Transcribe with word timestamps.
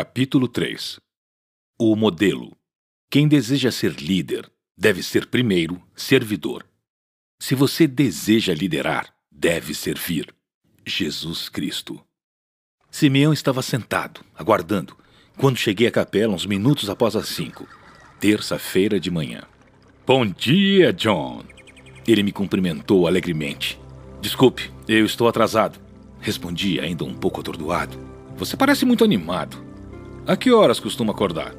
Capítulo 0.00 0.46
3 0.46 1.00
O 1.76 1.96
modelo. 1.96 2.56
Quem 3.10 3.26
deseja 3.26 3.72
ser 3.72 4.00
líder 4.00 4.48
deve 4.78 5.02
ser 5.02 5.26
primeiro 5.26 5.82
servidor. 5.96 6.64
Se 7.42 7.56
você 7.56 7.84
deseja 7.88 8.54
liderar, 8.54 9.12
deve 9.28 9.74
servir. 9.74 10.32
Jesus 10.86 11.48
Cristo. 11.48 12.00
Simeão 12.92 13.32
estava 13.32 13.60
sentado, 13.60 14.20
aguardando, 14.36 14.96
quando 15.36 15.56
cheguei 15.56 15.88
à 15.88 15.90
capela 15.90 16.32
uns 16.32 16.46
minutos 16.46 16.88
após 16.88 17.16
as 17.16 17.26
cinco, 17.26 17.66
terça-feira 18.20 19.00
de 19.00 19.10
manhã. 19.10 19.42
Bom 20.06 20.24
dia, 20.24 20.92
John. 20.92 21.42
Ele 22.06 22.22
me 22.22 22.30
cumprimentou 22.30 23.08
alegremente. 23.08 23.80
Desculpe, 24.20 24.70
eu 24.86 25.04
estou 25.04 25.26
atrasado. 25.26 25.80
Respondi, 26.20 26.78
ainda 26.78 27.02
um 27.02 27.14
pouco 27.14 27.40
atordoado. 27.40 27.98
Você 28.36 28.56
parece 28.56 28.84
muito 28.84 29.02
animado. 29.02 29.66
A 30.28 30.36
que 30.36 30.52
horas 30.52 30.78
costuma 30.78 31.10
acordar? 31.10 31.54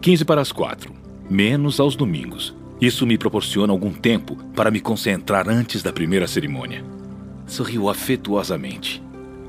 15 0.00 0.24
para 0.24 0.40
as 0.40 0.52
quatro, 0.52 0.92
menos 1.28 1.80
aos 1.80 1.96
domingos. 1.96 2.54
Isso 2.80 3.04
me 3.04 3.18
proporciona 3.18 3.72
algum 3.72 3.92
tempo 3.92 4.36
para 4.54 4.70
me 4.70 4.78
concentrar 4.78 5.48
antes 5.48 5.82
da 5.82 5.92
primeira 5.92 6.28
cerimônia. 6.28 6.84
Sorriu 7.48 7.88
afetuosamente. 7.88 9.02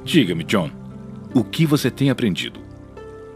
Diga-me, 0.03 0.43
John, 0.43 0.71
o 1.35 1.43
que 1.43 1.67
você 1.67 1.91
tem 1.91 2.09
aprendido? 2.09 2.59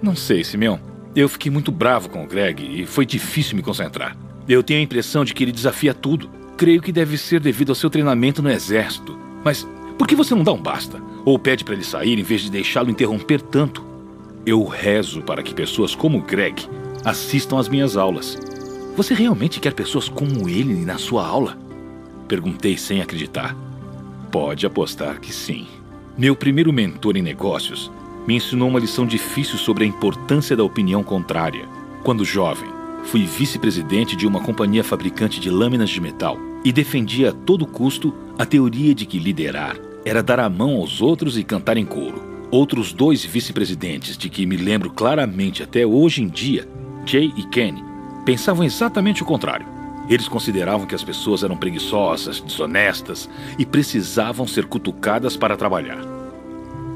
Não 0.02 0.16
sei, 0.16 0.44
Simeão. 0.44 0.80
Eu 1.16 1.30
fiquei 1.30 1.52
muito 1.52 1.72
bravo 1.72 2.10
com 2.10 2.24
o 2.24 2.27
Greg 2.27 2.82
e 2.82 2.88
foi 2.88 3.05
difícil 3.05 3.55
me 3.55 3.62
concentrar. 3.62 4.18
Eu 4.49 4.63
tenho 4.63 4.80
a 4.80 4.84
impressão 4.84 5.24
de 5.24 5.35
que 5.35 5.44
ele 5.44 5.52
desafia 5.52 5.94
tudo. 5.94 6.32
Creio 6.58 6.82
que 6.82 6.91
deve 6.91 7.16
ser 7.16 7.40
devido 7.40 7.70
ao 7.70 7.76
seu 7.76 7.91
treinamento 7.91 8.41
no 8.41 8.49
exército. 8.49 9.16
Mas 9.46 9.68
por 9.99 10.08
que 10.08 10.16
você 10.16 10.34
não 10.34 10.44
dá 10.44 10.52
um 10.52 10.60
basta? 10.60 10.99
Ou 11.24 11.38
pede 11.38 11.63
para 11.63 11.76
ele 11.76 11.84
sair 11.84 12.18
em 12.18 12.24
vez 12.24 12.41
de 12.41 12.49
deixá-lo 12.49 12.90
interromper 12.90 13.40
tanto? 13.40 13.85
Eu 14.48 14.64
rezo 14.64 15.22
para 15.22 15.44
que 15.44 15.54
pessoas 15.54 15.94
como 15.94 16.22
Greg 16.22 16.70
assistam 17.04 17.60
às 17.60 17.68
minhas 17.68 17.98
aulas. 17.98 18.38
Você 18.96 19.13
realmente 19.13 19.60
quer 19.60 19.74
pessoas 19.74 20.08
como 20.08 20.48
ele 20.48 20.85
na 20.85 20.98
sua 20.98 21.27
aula? 21.27 21.58
Perguntei 22.30 22.77
sem 22.77 23.02
acreditar. 23.02 23.54
Pode 24.32 24.66
apostar 24.66 25.20
que 25.20 25.34
sim. 25.34 25.68
Meu 26.18 26.34
primeiro 26.34 26.71
mentor 26.71 27.18
em 27.18 27.21
negócios 27.21 27.91
me 28.26 28.36
ensinou 28.36 28.70
uma 28.70 28.80
lição 28.80 29.05
difícil 29.05 29.58
sobre 29.58 29.84
a 29.84 29.88
importância 29.88 30.55
da 30.55 30.64
opinião 30.64 31.04
contrária. 31.04 31.68
Quando 32.02 32.24
jovem, 32.24 32.70
fui 33.04 33.26
vice-presidente 33.26 34.16
de 34.16 34.26
uma 34.26 34.40
companhia 34.40 34.82
fabricante 34.82 35.41
de 35.41 35.49
lâminas 35.49 35.90
de 35.90 35.99
metal 35.99 36.38
e 36.64 36.71
defendia 36.71 37.32
a 37.32 37.34
todo 37.34 37.68
custo 37.68 38.16
a 38.40 38.46
teoria 38.46 38.96
de 38.96 39.05
que 39.05 39.20
liderar 39.20 39.76
era 40.05 40.24
dar 40.24 40.40
a 40.40 40.49
mão 40.49 40.77
aos 40.77 41.02
outros 41.02 41.38
e 41.38 41.43
cantar 41.43 41.76
em 41.76 41.86
coro. 41.86 42.27
Outros 42.49 42.93
dois 42.93 43.26
vice-presidentes, 43.26 44.17
de 44.17 44.29
que 44.29 44.45
me 44.45 44.55
lembro 44.55 44.90
claramente 44.90 45.62
até 45.62 45.85
hoje 45.85 46.23
em 46.23 46.27
dia, 46.27 46.67
Jay 47.05 47.34
e 47.35 47.43
Kenny, 47.43 47.84
pensavam 48.26 48.63
exatamente 48.63 49.21
o 49.21 49.26
contrário. 49.26 49.67
Eles 50.09 50.29
consideravam 50.29 50.87
que 50.87 50.95
as 50.95 51.03
pessoas 51.03 51.43
eram 51.43 51.57
preguiçosas, 51.57 52.40
desonestas 52.40 53.29
e 53.59 53.65
precisavam 53.65 54.48
ser 54.48 54.65
cutucadas 54.65 55.35
para 55.35 55.57
trabalhar. 55.57 55.99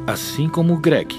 Assim 0.08 0.48
como 0.48 0.74
o 0.74 0.78
Greg. 0.78 1.14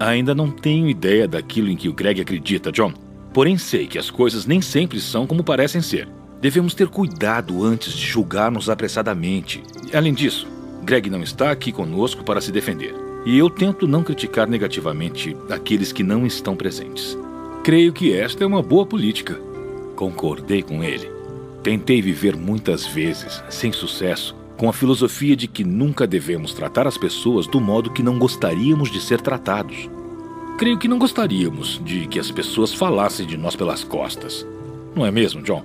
Ainda 0.00 0.34
não 0.34 0.50
tenho 0.50 0.88
ideia 0.88 1.28
daquilo 1.28 1.68
em 1.68 1.76
que 1.76 1.88
o 1.88 1.92
Greg 1.92 2.20
acredita, 2.20 2.72
John. 2.72 2.92
Porém, 3.32 3.56
sei 3.56 3.86
que 3.86 3.98
as 3.98 4.10
coisas 4.10 4.44
nem 4.44 4.60
sempre 4.60 5.00
são 5.00 5.24
como 5.24 5.44
parecem 5.44 5.80
ser. 5.80 6.08
Devemos 6.40 6.74
ter 6.74 6.88
cuidado 6.88 7.64
antes 7.64 7.92
de 7.92 8.04
julgarmos 8.04 8.68
apressadamente. 8.68 9.62
Além 9.94 10.12
disso, 10.12 10.48
Greg 10.82 11.08
não 11.08 11.22
está 11.22 11.52
aqui 11.52 11.70
conosco 11.70 12.24
para 12.24 12.40
se 12.40 12.50
defender. 12.50 13.11
E 13.24 13.38
eu 13.38 13.48
tento 13.48 13.86
não 13.86 14.02
criticar 14.02 14.48
negativamente 14.48 15.36
aqueles 15.48 15.92
que 15.92 16.02
não 16.02 16.26
estão 16.26 16.56
presentes. 16.56 17.16
Creio 17.62 17.92
que 17.92 18.12
esta 18.12 18.42
é 18.42 18.46
uma 18.46 18.62
boa 18.62 18.84
política. 18.84 19.40
Concordei 19.94 20.62
com 20.62 20.82
ele. 20.82 21.08
Tentei 21.62 22.02
viver 22.02 22.36
muitas 22.36 22.84
vezes, 22.84 23.42
sem 23.48 23.72
sucesso, 23.72 24.34
com 24.56 24.68
a 24.68 24.72
filosofia 24.72 25.36
de 25.36 25.46
que 25.46 25.62
nunca 25.62 26.06
devemos 26.06 26.52
tratar 26.52 26.88
as 26.88 26.98
pessoas 26.98 27.46
do 27.46 27.60
modo 27.60 27.92
que 27.92 28.02
não 28.02 28.18
gostaríamos 28.18 28.90
de 28.90 29.00
ser 29.00 29.20
tratados. 29.20 29.88
Creio 30.58 30.78
que 30.78 30.88
não 30.88 30.98
gostaríamos 30.98 31.80
de 31.84 32.06
que 32.08 32.18
as 32.18 32.30
pessoas 32.30 32.74
falassem 32.74 33.26
de 33.26 33.36
nós 33.36 33.54
pelas 33.54 33.84
costas. 33.84 34.46
Não 34.94 35.06
é 35.06 35.10
mesmo, 35.10 35.42
John? 35.42 35.64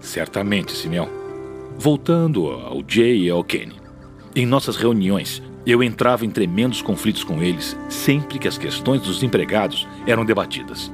Certamente, 0.00 0.72
Simeão. 0.72 1.08
Voltando 1.78 2.46
ao 2.46 2.82
Jay 2.86 3.24
e 3.24 3.30
ao 3.30 3.42
Kenny. 3.42 3.74
Em 4.34 4.46
nossas 4.46 4.76
reuniões, 4.76 5.42
eu 5.66 5.82
entrava 5.82 6.26
em 6.26 6.30
tremendos 6.30 6.82
conflitos 6.82 7.22
com 7.22 7.42
eles 7.42 7.76
sempre 7.88 8.38
que 8.38 8.48
as 8.48 8.58
questões 8.58 9.02
dos 9.02 9.22
empregados 9.22 9.86
eram 10.06 10.24
debatidas. 10.24 10.90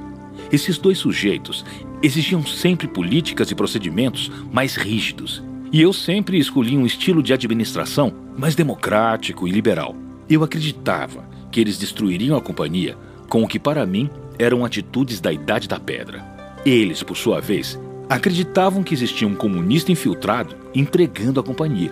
Esses 0.51 0.77
dois 0.77 0.97
sujeitos 0.97 1.65
exigiam 2.01 2.45
sempre 2.45 2.87
políticas 2.87 3.51
e 3.51 3.55
procedimentos 3.55 4.31
mais 4.51 4.75
rígidos, 4.75 5.43
e 5.71 5.81
eu 5.81 5.93
sempre 5.93 6.39
escolhi 6.39 6.77
um 6.77 6.85
estilo 6.85 7.21
de 7.21 7.33
administração 7.33 8.13
mais 8.37 8.55
democrático 8.55 9.47
e 9.47 9.51
liberal. 9.51 9.95
Eu 10.29 10.43
acreditava 10.43 11.23
que 11.51 11.59
eles 11.59 11.77
destruiriam 11.77 12.37
a 12.37 12.41
companhia 12.41 12.97
com 13.27 13.43
o 13.43 13.47
que 13.47 13.59
para 13.59 13.85
mim 13.85 14.09
eram 14.39 14.65
atitudes 14.65 15.19
da 15.19 15.31
idade 15.31 15.67
da 15.67 15.79
pedra. 15.79 16.25
Eles, 16.65 17.03
por 17.03 17.15
sua 17.15 17.39
vez, 17.39 17.79
acreditavam 18.09 18.81
que 18.81 18.93
existia 18.93 19.27
um 19.27 19.35
comunista 19.35 19.91
infiltrado 19.91 20.55
entregando 20.73 21.39
a 21.39 21.43
companhia. 21.43 21.91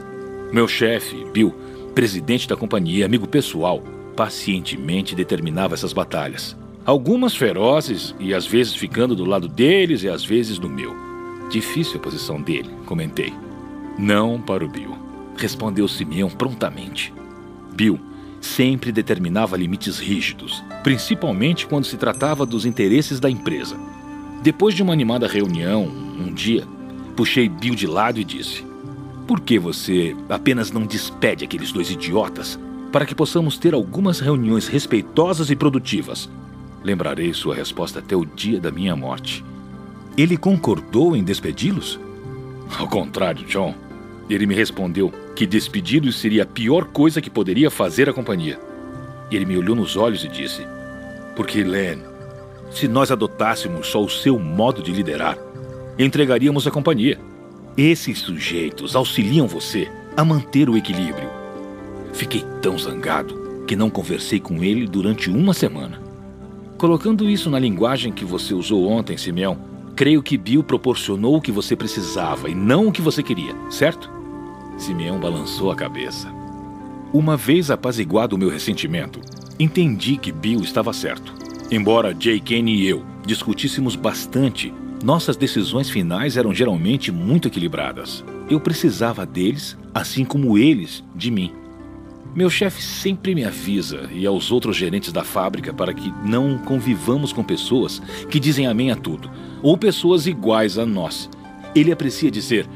Meu 0.51 0.67
chefe, 0.67 1.25
Bill, 1.31 1.53
presidente 1.97 2.47
da 2.47 2.55
companhia, 2.55 3.07
amigo 3.07 3.27
pessoal, 3.27 3.81
pacientemente 4.15 5.15
determinava 5.15 5.73
essas 5.73 5.93
batalhas. 5.93 6.55
Algumas 6.85 7.35
ferozes 7.35 8.13
e 8.19 8.35
às 8.35 8.45
vezes 8.45 8.75
ficando 8.75 9.15
do 9.15 9.25
lado 9.25 9.47
deles 9.47 10.03
e 10.03 10.07
às 10.07 10.23
vezes 10.23 10.59
do 10.59 10.69
meu. 10.69 10.95
Difícil 11.49 11.95
a 11.95 11.99
posição 11.99 12.39
dele, 12.39 12.69
comentei. 12.85 13.33
Não 13.97 14.39
para 14.39 14.63
o 14.63 14.69
Bill, 14.69 14.95
respondeu 15.37 15.87
Simeão 15.87 16.29
prontamente. 16.29 17.11
Bill 17.73 17.99
sempre 18.39 18.91
determinava 18.91 19.57
limites 19.57 19.97
rígidos, 19.97 20.63
principalmente 20.83 21.65
quando 21.65 21.85
se 21.85 21.97
tratava 21.97 22.45
dos 22.45 22.63
interesses 22.63 23.19
da 23.19 23.27
empresa. 23.27 23.75
Depois 24.43 24.75
de 24.75 24.83
uma 24.83 24.93
animada 24.93 25.27
reunião, 25.27 25.85
um 25.85 26.31
dia, 26.31 26.63
puxei 27.15 27.49
Bill 27.49 27.73
de 27.73 27.87
lado 27.87 28.19
e 28.19 28.23
disse: 28.23 28.63
por 29.27 29.41
que 29.41 29.59
você 29.59 30.15
apenas 30.29 30.71
não 30.71 30.85
despede 30.85 31.43
aqueles 31.43 31.71
dois 31.71 31.91
idiotas 31.91 32.57
para 32.93 33.05
que 33.05 33.13
possamos 33.13 33.57
ter 33.57 33.73
algumas 33.73 34.21
reuniões 34.21 34.67
respeitosas 34.67 35.51
e 35.51 35.55
produtivas? 35.55 36.29
Lembrarei 36.81 37.33
sua 37.33 37.53
resposta 37.53 37.99
até 37.99 38.15
o 38.15 38.25
dia 38.25 38.59
da 38.59 38.71
minha 38.71 38.95
morte. 38.95 39.43
Ele 40.17 40.37
concordou 40.37 41.15
em 41.15 41.23
despedi-los? 41.23 41.99
Ao 42.77 42.87
contrário, 42.87 43.45
John. 43.45 43.75
Ele 44.29 44.45
me 44.45 44.55
respondeu 44.55 45.11
que 45.35 45.45
despedi-los 45.45 46.19
seria 46.19 46.43
a 46.43 46.45
pior 46.45 46.85
coisa 46.85 47.21
que 47.21 47.29
poderia 47.29 47.69
fazer 47.69 48.09
à 48.09 48.13
companhia. 48.13 48.59
Ele 49.29 49.45
me 49.45 49.57
olhou 49.57 49.75
nos 49.75 49.95
olhos 49.95 50.23
e 50.23 50.27
disse: 50.27 50.65
Porque, 51.35 51.63
Len, 51.63 51.99
se 52.71 52.87
nós 52.87 53.11
adotássemos 53.11 53.87
só 53.87 54.03
o 54.03 54.09
seu 54.09 54.39
modo 54.39 54.81
de 54.81 54.91
liderar, 54.91 55.37
entregaríamos 55.99 56.65
a 56.65 56.71
companhia. 56.71 57.19
Esses 57.77 58.17
sujeitos 58.17 58.95
auxiliam 58.95 59.45
você 59.45 59.87
a 60.15 60.25
manter 60.25 60.67
o 60.67 60.75
equilíbrio. 60.75 61.29
Fiquei 62.11 62.43
tão 62.59 62.75
zangado 62.75 63.65
que 63.67 63.75
não 63.75 63.87
conversei 63.87 64.39
com 64.39 64.63
ele 64.63 64.87
durante 64.87 65.29
uma 65.29 65.53
semana. 65.53 66.01
Colocando 66.75 67.29
isso 67.29 67.51
na 67.51 67.59
linguagem 67.59 68.11
que 68.11 68.25
você 68.25 68.51
usou 68.55 68.87
ontem, 68.89 69.15
Simeão, 69.15 69.59
creio 69.95 70.23
que 70.23 70.39
Bill 70.39 70.63
proporcionou 70.63 71.35
o 71.35 71.41
que 71.41 71.51
você 71.51 71.75
precisava 71.75 72.49
e 72.49 72.55
não 72.55 72.87
o 72.87 72.91
que 72.91 72.99
você 73.01 73.21
queria, 73.21 73.55
certo? 73.69 74.09
Simeão 74.75 75.19
balançou 75.19 75.69
a 75.69 75.75
cabeça. 75.75 76.33
Uma 77.13 77.37
vez 77.37 77.69
apaziguado 77.69 78.35
o 78.35 78.39
meu 78.39 78.49
ressentimento, 78.49 79.21
entendi 79.59 80.17
que 80.17 80.31
Bill 80.31 80.61
estava 80.61 80.91
certo. 80.93 81.31
Embora 81.69 82.15
Jay 82.19 82.39
Kenny 82.39 82.75
e 82.75 82.87
eu 82.87 83.05
discutíssemos 83.23 83.95
bastante 83.95 84.73
nossas 85.03 85.37
decisões 85.37 85.89
finais 85.89 86.37
eram 86.37 86.53
geralmente 86.53 87.11
muito 87.11 87.47
equilibradas. 87.47 88.23
Eu 88.49 88.59
precisava 88.59 89.25
deles, 89.25 89.77
assim 89.93 90.25
como 90.25 90.57
eles 90.57 91.03
de 91.15 91.29
mim. 91.29 91.53
Meu 92.35 92.49
chefe 92.49 92.81
sempre 92.81 93.33
me 93.33 93.43
avisa 93.43 94.09
e 94.11 94.25
aos 94.25 94.51
outros 94.51 94.75
gerentes 94.75 95.11
da 95.11 95.23
fábrica 95.23 95.73
para 95.73 95.93
que 95.93 96.13
não 96.23 96.57
convivamos 96.57 97.33
com 97.33 97.43
pessoas 97.43 98.01
que 98.29 98.39
dizem 98.39 98.67
amém 98.67 98.91
a 98.91 98.95
tudo, 98.95 99.29
ou 99.61 99.77
pessoas 99.77 100.27
iguais 100.27 100.77
a 100.77 100.85
nós. 100.85 101.29
Ele 101.75 101.91
aprecia 101.91 102.29
dizer: 102.29 102.67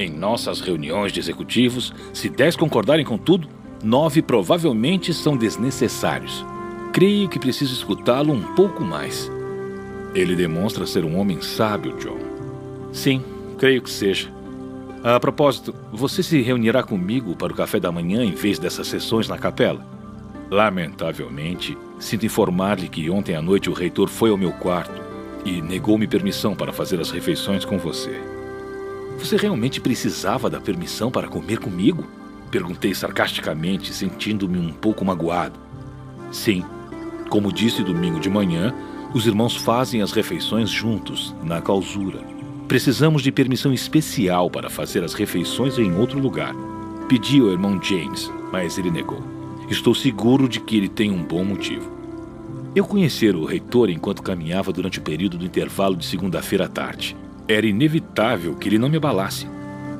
em 0.00 0.10
nossas 0.10 0.60
reuniões 0.60 1.12
de 1.12 1.20
executivos, 1.20 1.92
se 2.12 2.28
dez 2.28 2.54
concordarem 2.54 3.04
com 3.04 3.16
tudo, 3.16 3.48
nove 3.82 4.20
provavelmente 4.20 5.14
são 5.14 5.36
desnecessários. 5.36 6.44
Creio 6.92 7.28
que 7.28 7.38
preciso 7.38 7.74
escutá-lo 7.74 8.32
um 8.32 8.54
pouco 8.54 8.84
mais. 8.84 9.30
Ele 10.14 10.34
demonstra 10.34 10.86
ser 10.86 11.04
um 11.04 11.18
homem 11.18 11.40
sábio, 11.40 11.96
John. 11.98 12.18
Sim, 12.92 13.22
creio 13.58 13.82
que 13.82 13.90
seja. 13.90 14.30
A 15.04 15.18
propósito, 15.20 15.74
você 15.92 16.22
se 16.22 16.40
reunirá 16.40 16.82
comigo 16.82 17.36
para 17.36 17.52
o 17.52 17.56
café 17.56 17.78
da 17.78 17.92
manhã 17.92 18.24
em 18.24 18.32
vez 18.32 18.58
dessas 18.58 18.86
sessões 18.88 19.28
na 19.28 19.38
capela? 19.38 19.86
Lamentavelmente, 20.50 21.76
Sinto 21.98 22.24
informar-lhe 22.24 22.88
que 22.88 23.10
ontem 23.10 23.34
à 23.34 23.42
noite 23.42 23.68
o 23.68 23.72
reitor 23.72 24.08
foi 24.08 24.30
ao 24.30 24.36
meu 24.36 24.52
quarto 24.52 25.02
e 25.44 25.60
negou-me 25.60 26.06
permissão 26.06 26.54
para 26.54 26.72
fazer 26.72 27.00
as 27.00 27.10
refeições 27.10 27.64
com 27.64 27.76
você. 27.76 28.20
Você 29.18 29.36
realmente 29.36 29.80
precisava 29.80 30.48
da 30.48 30.60
permissão 30.60 31.10
para 31.10 31.26
comer 31.26 31.58
comigo? 31.58 32.06
Perguntei 32.52 32.94
sarcasticamente, 32.94 33.92
sentindo-me 33.92 34.58
um 34.58 34.72
pouco 34.72 35.04
magoado. 35.04 35.58
Sim, 36.30 36.64
como 37.28 37.52
disse 37.52 37.82
domingo 37.82 38.20
de 38.20 38.30
manhã, 38.30 38.72
os 39.14 39.26
irmãos 39.26 39.56
fazem 39.56 40.02
as 40.02 40.12
refeições 40.12 40.68
juntos, 40.68 41.34
na 41.42 41.62
clausura. 41.62 42.20
Precisamos 42.66 43.22
de 43.22 43.32
permissão 43.32 43.72
especial 43.72 44.50
para 44.50 44.68
fazer 44.68 45.02
as 45.02 45.14
refeições 45.14 45.78
em 45.78 45.94
outro 45.94 46.18
lugar. 46.18 46.54
Pedi 47.08 47.40
ao 47.40 47.48
irmão 47.48 47.82
James, 47.82 48.30
mas 48.52 48.76
ele 48.76 48.90
negou. 48.90 49.22
Estou 49.70 49.94
seguro 49.94 50.46
de 50.46 50.60
que 50.60 50.76
ele 50.76 50.88
tem 50.88 51.10
um 51.10 51.22
bom 51.22 51.42
motivo. 51.42 51.90
Eu 52.74 52.84
conhecera 52.84 53.38
o 53.38 53.46
reitor 53.46 53.88
enquanto 53.88 54.22
caminhava 54.22 54.72
durante 54.72 54.98
o 54.98 55.02
período 55.02 55.38
do 55.38 55.46
intervalo 55.46 55.96
de 55.96 56.04
segunda-feira 56.04 56.66
à 56.66 56.68
tarde. 56.68 57.16
Era 57.48 57.66
inevitável 57.66 58.54
que 58.54 58.68
ele 58.68 58.78
não 58.78 58.90
me 58.90 58.98
abalasse, 58.98 59.46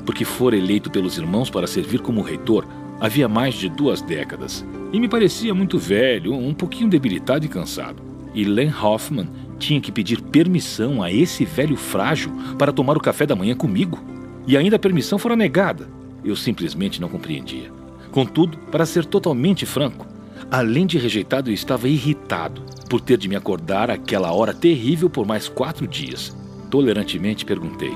porque 0.05 0.23
fora 0.23 0.55
eleito 0.55 0.91
pelos 0.91 1.17
irmãos 1.17 1.49
para 1.49 1.65
servir 1.65 1.99
como 1.99 2.21
reitor 2.21 2.67
havia 3.01 3.27
mais 3.27 3.55
de 3.55 3.69
duas 3.69 4.01
décadas 4.01 4.63
e 4.93 4.99
me 4.99 5.07
parecia 5.07 5.53
muito 5.55 5.79
velho, 5.79 6.33
um 6.33 6.53
pouquinho 6.53 6.89
debilitado 6.89 7.45
e 7.45 7.49
cansado. 7.49 8.08
E 8.33 8.43
Len 8.43 8.71
Hoffman 8.71 9.27
tinha 9.57 9.81
que 9.81 9.91
pedir 9.91 10.21
permissão 10.21 11.03
a 11.03 11.11
esse 11.11 11.45
velho 11.45 11.75
frágil 11.75 12.31
para 12.57 12.71
tomar 12.71 12.97
o 12.97 13.01
café 13.01 13.25
da 13.25 13.35
manhã 13.35 13.55
comigo. 13.55 13.99
E 14.47 14.57
ainda 14.57 14.77
a 14.77 14.79
permissão 14.79 15.19
fora 15.19 15.35
negada. 15.35 15.87
Eu 16.23 16.35
simplesmente 16.35 16.99
não 16.99 17.09
compreendia. 17.09 17.71
Contudo, 18.11 18.57
para 18.71 18.85
ser 18.85 19.05
totalmente 19.05 19.65
franco, 19.65 20.07
além 20.49 20.85
de 20.85 20.97
rejeitado, 20.97 21.49
eu 21.49 21.53
estava 21.53 21.87
irritado 21.87 22.61
por 22.89 22.99
ter 22.99 23.17
de 23.17 23.29
me 23.29 23.35
acordar 23.35 23.91
àquela 23.91 24.31
hora 24.31 24.53
terrível 24.53 25.09
por 25.09 25.25
mais 25.25 25.47
quatro 25.47 25.87
dias. 25.87 26.35
Tolerantemente 26.69 27.45
perguntei: 27.45 27.93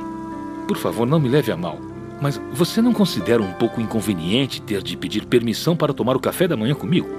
Por 0.68 0.78
favor, 0.78 1.08
não 1.08 1.20
me 1.20 1.30
leve 1.30 1.52
a 1.52 1.58
mal, 1.58 1.80
mas 2.22 2.40
você 2.54 2.82
não 2.82 2.94
considera 2.94 3.42
um 3.42 3.54
pouco 3.54 3.82
inconveniente 3.82 4.62
ter 4.62 4.82
de 4.84 4.96
pedir 4.96 5.26
permissão 5.26 5.76
para 5.76 5.94
tomar 5.94 6.16
o 6.16 6.20
café 6.20 6.48
da 6.48 6.56
manhã 6.56 6.76
comigo? 6.76 7.10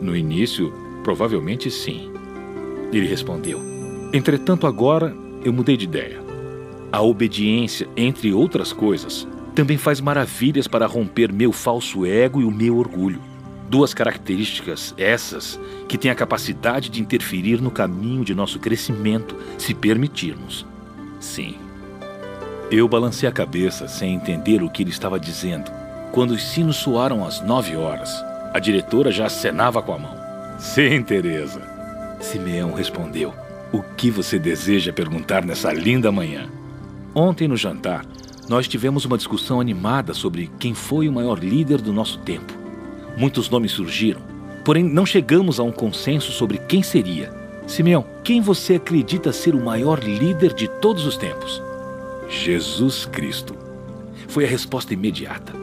No 0.00 0.16
início, 0.16 0.72
provavelmente 1.02 1.70
sim. 1.70 2.10
Ele 2.92 3.06
respondeu. 3.06 3.60
Entretanto, 4.12 4.66
agora 4.66 5.14
eu 5.44 5.52
mudei 5.52 5.76
de 5.76 5.84
ideia. 5.84 6.20
A 6.92 7.00
obediência, 7.00 7.88
entre 7.96 8.32
outras 8.32 8.72
coisas, 8.72 9.26
também 9.54 9.78
faz 9.78 10.00
maravilhas 10.00 10.66
para 10.66 10.86
romper 10.86 11.32
meu 11.32 11.52
falso 11.52 12.04
ego 12.04 12.40
e 12.40 12.44
o 12.44 12.50
meu 12.50 12.78
orgulho. 12.78 13.20
Duas 13.68 13.94
características 13.94 14.92
essas 14.98 15.60
que 15.86 15.96
têm 15.96 16.10
a 16.10 16.14
capacidade 16.14 16.88
de 16.88 17.00
interferir 17.00 17.60
no 17.60 17.70
caminho 17.70 18.24
de 18.24 18.34
nosso 18.34 18.58
crescimento, 18.58 19.36
se 19.56 19.72
permitirmos. 19.72 20.66
Sim. 21.20 21.54
Eu 22.70 22.88
balancei 22.88 23.28
a 23.28 23.32
cabeça 23.32 23.86
sem 23.86 24.14
entender 24.14 24.62
o 24.62 24.70
que 24.70 24.82
ele 24.82 24.90
estava 24.90 25.20
dizendo. 25.20 25.70
Quando 26.12 26.32
os 26.32 26.42
sinos 26.42 26.76
soaram 26.76 27.24
às 27.24 27.40
nove 27.40 27.76
horas, 27.76 28.10
a 28.52 28.58
diretora 28.58 29.12
já 29.12 29.26
acenava 29.26 29.80
com 29.80 29.92
a 29.92 29.98
mão. 29.98 30.19
Sim, 30.60 31.02
Teresa. 31.02 31.62
Simeão 32.20 32.74
respondeu. 32.74 33.32
O 33.72 33.82
que 33.82 34.10
você 34.10 34.38
deseja 34.38 34.92
perguntar 34.92 35.42
nessa 35.42 35.72
linda 35.72 36.12
manhã? 36.12 36.50
Ontem 37.14 37.48
no 37.48 37.56
jantar, 37.56 38.04
nós 38.46 38.68
tivemos 38.68 39.06
uma 39.06 39.16
discussão 39.16 39.58
animada 39.58 40.12
sobre 40.12 40.50
quem 40.58 40.74
foi 40.74 41.08
o 41.08 41.12
maior 41.12 41.42
líder 41.42 41.80
do 41.80 41.94
nosso 41.94 42.18
tempo. 42.18 42.52
Muitos 43.16 43.48
nomes 43.48 43.72
surgiram, 43.72 44.20
porém 44.62 44.84
não 44.84 45.06
chegamos 45.06 45.58
a 45.58 45.62
um 45.62 45.72
consenso 45.72 46.30
sobre 46.30 46.58
quem 46.58 46.82
seria. 46.82 47.32
Simeão, 47.66 48.04
quem 48.22 48.42
você 48.42 48.74
acredita 48.74 49.32
ser 49.32 49.54
o 49.54 49.64
maior 49.64 49.98
líder 50.04 50.52
de 50.52 50.68
todos 50.68 51.06
os 51.06 51.16
tempos? 51.16 51.60
Jesus 52.28 53.06
Cristo. 53.06 53.56
Foi 54.28 54.44
a 54.44 54.48
resposta 54.48 54.92
imediata. 54.92 55.54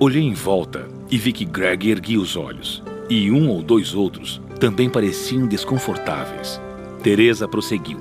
Olhei 0.00 0.22
em 0.22 0.34
volta 0.34 0.88
e 1.10 1.18
vi 1.18 1.30
que 1.30 1.44
Greg 1.44 1.90
erguia 1.90 2.18
os 2.18 2.36
olhos, 2.36 2.82
e 3.08 3.30
um 3.30 3.50
ou 3.50 3.62
dois 3.62 3.94
outros 3.94 4.40
também 4.58 4.88
pareciam 4.88 5.46
desconfortáveis. 5.46 6.60
Teresa 7.02 7.46
prosseguiu. 7.46 7.98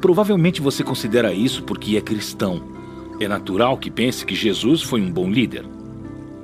Provavelmente 0.00 0.60
você 0.60 0.82
considera 0.82 1.32
isso 1.32 1.62
porque 1.62 1.96
é 1.96 2.00
cristão 2.00 2.62
é 3.20 3.28
natural 3.28 3.76
que 3.76 3.90
pense 3.90 4.24
que 4.24 4.34
Jesus 4.34 4.82
foi 4.82 5.02
um 5.02 5.12
bom 5.12 5.30
líder. 5.30 5.66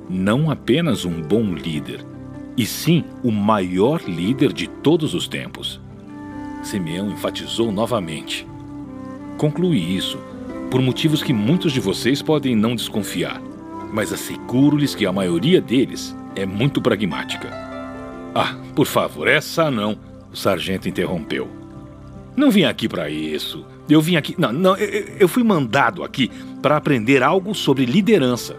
Não 0.07 0.51
apenas 0.51 1.05
um 1.05 1.21
bom 1.23 1.55
líder, 1.55 2.05
e 2.55 2.67
sim 2.67 3.03
o 3.23 3.31
maior 3.31 3.99
líder 4.07 4.53
de 4.53 4.67
todos 4.67 5.15
os 5.15 5.27
tempos. 5.27 5.81
Simeão 6.61 7.09
enfatizou 7.09 7.71
novamente. 7.71 8.45
Concluí 9.39 9.97
isso 9.97 10.19
por 10.69 10.79
motivos 10.79 11.23
que 11.23 11.33
muitos 11.33 11.73
de 11.73 11.79
vocês 11.79 12.21
podem 12.21 12.55
não 12.55 12.75
desconfiar, 12.75 13.41
mas 13.91 14.13
asseguro-lhes 14.13 14.93
que 14.93 15.07
a 15.07 15.11
maioria 15.11 15.59
deles 15.59 16.15
é 16.35 16.45
muito 16.45 16.79
pragmática. 16.79 17.66
Ah, 18.39 18.55
por 18.75 18.85
favor, 18.85 19.27
essa 19.27 19.71
não, 19.71 19.97
o 20.31 20.35
sargento 20.35 20.87
interrompeu. 20.87 21.49
Não 22.35 22.51
vim 22.51 22.65
aqui 22.65 22.87
para 22.87 23.09
isso. 23.09 23.65
Eu 23.89 23.99
vim 23.99 24.15
aqui. 24.15 24.35
Não, 24.37 24.53
não, 24.53 24.77
eu, 24.77 25.05
eu 25.21 25.27
fui 25.27 25.41
mandado 25.41 26.03
aqui 26.03 26.29
para 26.61 26.77
aprender 26.77 27.23
algo 27.23 27.55
sobre 27.55 27.83
liderança. 27.83 28.55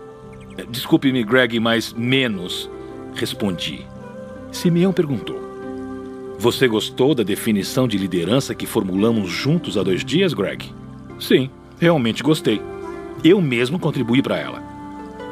Desculpe-me, 0.69 1.23
Greg, 1.23 1.61
mas 1.61 1.93
menos. 1.93 2.69
Respondi. 3.15 3.87
Simeão 4.51 4.93
perguntou: 4.93 5.41
Você 6.41 6.67
gostou 6.67 7.15
da 7.15 7.23
definição 7.23 7.87
de 7.87 7.97
liderança 7.97 8.57
que 8.57 8.67
formulamos 8.67 9.31
juntos 9.31 9.79
há 9.79 9.85
dois 9.85 10.05
dias, 10.05 10.35
Greg? 10.35 10.75
Sim, 11.21 11.49
realmente 11.79 12.21
gostei. 12.21 12.61
Eu 13.23 13.41
mesmo 13.41 13.79
contribuí 13.79 14.23
para 14.23 14.39
ela. 14.39 14.61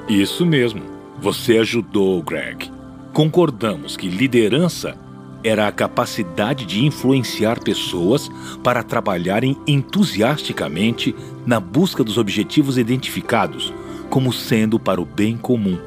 Isso 0.08 0.46
mesmo. 0.46 0.82
Você 1.18 1.58
ajudou, 1.58 2.22
Greg. 2.22 2.75
Concordamos 3.16 3.96
que 3.96 4.10
liderança 4.10 4.94
era 5.42 5.66
a 5.66 5.72
capacidade 5.72 6.66
de 6.66 6.84
influenciar 6.84 7.58
pessoas 7.58 8.30
para 8.62 8.82
trabalharem 8.82 9.56
entusiasticamente 9.66 11.14
na 11.46 11.58
busca 11.58 12.04
dos 12.04 12.18
objetivos 12.18 12.76
identificados 12.76 13.72
como 14.10 14.34
sendo 14.34 14.78
para 14.78 15.00
o 15.00 15.06
bem 15.06 15.34
comum. 15.34 15.78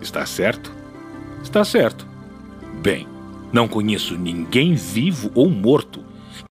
Está 0.00 0.26
certo? 0.26 0.72
Está 1.40 1.64
certo. 1.64 2.04
Bem, 2.82 3.06
não 3.52 3.68
conheço 3.68 4.18
ninguém 4.18 4.74
vivo 4.74 5.30
ou 5.36 5.48
morto 5.48 6.02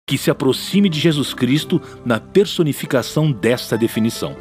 que 0.07 0.17
se 0.17 0.31
aproxime 0.31 0.89
de 0.89 1.01
Jesus 1.01 1.35
Cristo 1.35 1.83
na 2.07 2.21
personificação 2.21 3.33
desta 3.33 3.77
definição. 3.77 4.37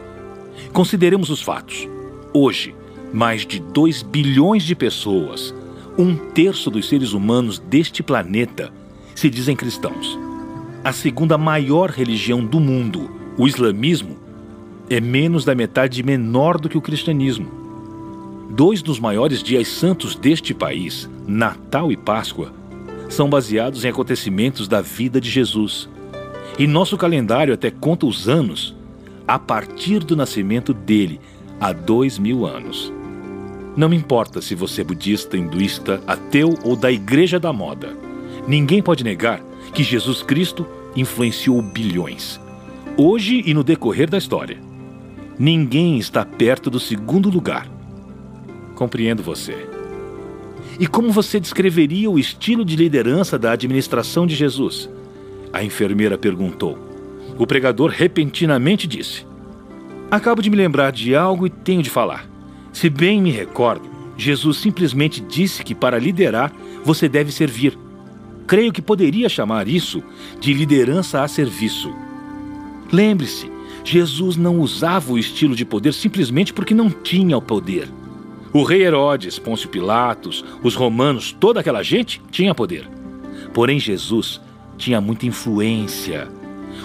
Consideremos 0.71 1.31
os 1.31 1.41
fatos. 1.41 1.89
Hoje, 2.31 2.75
mais 3.11 3.43
de 3.43 3.59
2 3.59 4.03
bilhões 4.03 4.61
de 4.61 4.75
pessoas 4.75 5.51
um 5.97 6.15
terço 6.15 6.71
dos 6.71 6.87
seres 6.87 7.13
humanos 7.13 7.59
deste 7.59 8.01
planeta 8.01 8.71
se 9.13 9.29
dizem 9.29 9.55
cristãos. 9.55 10.17
A 10.83 10.91
segunda 10.91 11.37
maior 11.37 11.89
religião 11.89 12.43
do 12.43 12.59
mundo, 12.59 13.11
o 13.37 13.47
islamismo, 13.47 14.17
é 14.89 14.99
menos 14.99 15.45
da 15.45 15.55
metade 15.55 16.01
menor 16.03 16.59
do 16.59 16.67
que 16.67 16.77
o 16.77 16.81
cristianismo. 16.81 17.47
Dois 18.49 18.81
dos 18.81 18.99
maiores 18.99 19.41
dias 19.41 19.67
santos 19.67 20.15
deste 20.15 20.53
país, 20.53 21.09
Natal 21.27 21.91
e 21.91 21.97
Páscoa, 21.97 22.51
são 23.09 23.29
baseados 23.29 23.85
em 23.85 23.89
acontecimentos 23.89 24.67
da 24.67 24.81
vida 24.81 25.21
de 25.21 25.29
Jesus. 25.29 25.87
E 26.57 26.67
nosso 26.67 26.97
calendário 26.97 27.53
até 27.53 27.71
conta 27.71 28.05
os 28.05 28.27
anos 28.27 28.75
a 29.27 29.39
partir 29.39 30.03
do 30.03 30.15
nascimento 30.15 30.73
dele, 30.73 31.19
há 31.59 31.71
dois 31.71 32.19
mil 32.19 32.45
anos. 32.45 32.91
Não 33.75 33.89
me 33.89 33.95
importa 33.95 34.39
se 34.39 34.53
você 34.53 34.81
é 34.81 34.83
budista, 34.83 35.35
hinduísta, 35.35 36.01
ateu 36.05 36.53
ou 36.63 36.75
da 36.75 36.91
igreja 36.91 37.39
da 37.39 37.51
moda. 37.51 37.97
Ninguém 38.47 38.83
pode 38.83 39.03
negar 39.03 39.41
que 39.73 39.83
Jesus 39.83 40.21
Cristo 40.21 40.65
influenciou 40.95 41.59
bilhões. 41.61 42.39
Hoje 42.95 43.41
e 43.45 43.53
no 43.53 43.63
decorrer 43.63 44.07
da 44.07 44.17
história. 44.17 44.59
Ninguém 45.39 45.97
está 45.97 46.23
perto 46.23 46.69
do 46.69 46.79
segundo 46.79 47.29
lugar. 47.29 47.67
Compreendo 48.75 49.23
você. 49.23 49.67
E 50.79 50.85
como 50.85 51.11
você 51.11 51.39
descreveria 51.39 52.09
o 52.09 52.19
estilo 52.19 52.63
de 52.63 52.75
liderança 52.75 53.39
da 53.39 53.51
administração 53.51 54.27
de 54.27 54.35
Jesus? 54.35 54.87
A 55.51 55.63
enfermeira 55.63 56.17
perguntou. 56.17 56.77
O 57.39 57.47
pregador 57.47 57.89
repentinamente 57.89 58.85
disse: 58.85 59.25
Acabo 60.11 60.41
de 60.43 60.49
me 60.51 60.55
lembrar 60.55 60.91
de 60.91 61.15
algo 61.15 61.47
e 61.47 61.49
tenho 61.49 61.81
de 61.81 61.89
falar. 61.89 62.32
Se 62.73 62.89
bem 62.89 63.21
me 63.21 63.31
recordo, 63.31 63.87
Jesus 64.17 64.57
simplesmente 64.57 65.21
disse 65.21 65.63
que 65.63 65.75
para 65.75 65.99
liderar 65.99 66.51
você 66.83 67.07
deve 67.07 67.31
servir. 67.31 67.77
Creio 68.47 68.73
que 68.73 68.81
poderia 68.81 69.29
chamar 69.29 69.67
isso 69.67 70.03
de 70.39 70.53
liderança 70.53 71.21
a 71.21 71.27
serviço. 71.27 71.93
Lembre-se, 72.91 73.49
Jesus 73.83 74.35
não 74.35 74.59
usava 74.59 75.13
o 75.13 75.17
estilo 75.17 75.55
de 75.55 75.63
poder 75.63 75.93
simplesmente 75.93 76.51
porque 76.51 76.73
não 76.73 76.89
tinha 76.89 77.37
o 77.37 77.41
poder. 77.41 77.87
O 78.51 78.63
rei 78.63 78.83
Herodes, 78.83 79.39
Pôncio 79.39 79.69
Pilatos, 79.69 80.43
os 80.61 80.75
romanos, 80.75 81.35
toda 81.39 81.59
aquela 81.59 81.83
gente 81.83 82.21
tinha 82.31 82.53
poder. 82.53 82.87
Porém, 83.53 83.79
Jesus 83.79 84.41
tinha 84.77 84.99
muita 84.99 85.25
influência. 85.25 86.27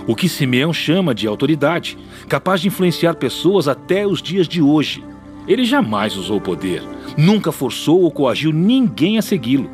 O 0.06 0.14
que 0.14 0.28
Simeão 0.28 0.72
chama 0.72 1.14
de 1.14 1.26
autoridade, 1.26 1.98
capaz 2.28 2.60
de 2.60 2.68
influenciar 2.68 3.14
pessoas 3.14 3.68
até 3.68 4.06
os 4.06 4.22
dias 4.22 4.48
de 4.48 4.62
hoje. 4.62 5.04
Ele 5.48 5.64
jamais 5.64 6.14
usou 6.14 6.38
poder, 6.40 6.82
nunca 7.16 7.50
forçou 7.50 8.02
ou 8.02 8.10
coagiu 8.10 8.52
ninguém 8.52 9.16
a 9.16 9.22
segui-lo. 9.22 9.70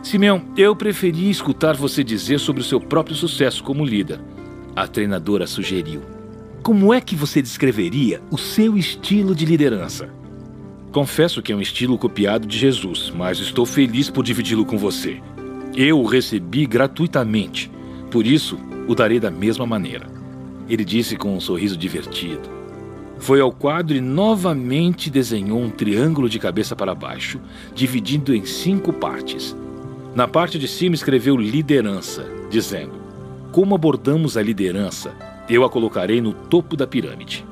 Simeão, 0.00 0.40
eu 0.56 0.76
preferi 0.76 1.28
escutar 1.28 1.74
você 1.74 2.04
dizer 2.04 2.38
sobre 2.38 2.62
o 2.62 2.64
seu 2.64 2.80
próprio 2.80 3.16
sucesso 3.16 3.64
como 3.64 3.84
líder. 3.84 4.20
A 4.76 4.86
treinadora 4.86 5.48
sugeriu. 5.48 6.00
Como 6.62 6.94
é 6.94 7.00
que 7.00 7.16
você 7.16 7.42
descreveria 7.42 8.22
o 8.30 8.38
seu 8.38 8.76
estilo 8.76 9.34
de 9.34 9.44
liderança? 9.44 10.08
Confesso 10.92 11.42
que 11.42 11.52
é 11.52 11.56
um 11.56 11.60
estilo 11.60 11.98
copiado 11.98 12.46
de 12.46 12.56
Jesus, 12.56 13.12
mas 13.14 13.38
estou 13.40 13.66
feliz 13.66 14.08
por 14.08 14.24
dividi-lo 14.24 14.64
com 14.64 14.78
você. 14.78 15.20
Eu 15.74 16.00
o 16.00 16.06
recebi 16.06 16.64
gratuitamente, 16.64 17.70
por 18.10 18.26
isso 18.26 18.56
o 18.86 18.94
darei 18.94 19.18
da 19.18 19.30
mesma 19.30 19.66
maneira. 19.66 20.06
Ele 20.68 20.84
disse 20.84 21.16
com 21.16 21.36
um 21.36 21.40
sorriso 21.40 21.76
divertido. 21.76 22.48
Foi 23.18 23.40
ao 23.40 23.50
quadro 23.50 23.96
e 23.96 24.00
novamente 24.00 25.10
desenhou 25.10 25.60
um 25.60 25.70
triângulo 25.70 26.28
de 26.28 26.38
cabeça 26.38 26.76
para 26.76 26.94
baixo, 26.94 27.40
dividido 27.74 28.34
em 28.34 28.44
cinco 28.44 28.92
partes. 28.92 29.56
Na 30.14 30.28
parte 30.28 30.58
de 30.58 30.68
cima 30.68 30.94
escreveu 30.94 31.36
liderança, 31.36 32.26
dizendo: 32.50 32.92
Como 33.52 33.74
abordamos 33.74 34.36
a 34.36 34.42
liderança, 34.42 35.14
eu 35.48 35.64
a 35.64 35.70
colocarei 35.70 36.20
no 36.20 36.32
topo 36.32 36.76
da 36.76 36.86
pirâmide. 36.86 37.44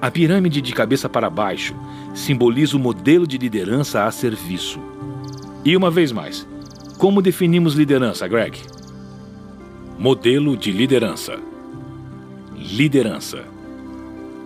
A 0.00 0.10
pirâmide 0.10 0.60
de 0.60 0.72
cabeça 0.72 1.08
para 1.08 1.30
baixo 1.30 1.74
simboliza 2.14 2.76
o 2.76 2.80
modelo 2.80 3.26
de 3.26 3.38
liderança 3.38 4.04
a 4.04 4.10
serviço. 4.10 4.80
E 5.64 5.76
uma 5.76 5.90
vez 5.90 6.10
mais, 6.10 6.46
como 6.98 7.22
definimos 7.22 7.74
liderança, 7.74 8.26
Greg? 8.26 8.60
Modelo 9.98 10.56
de 10.56 10.72
liderança. 10.72 11.38
Liderança 12.56 13.44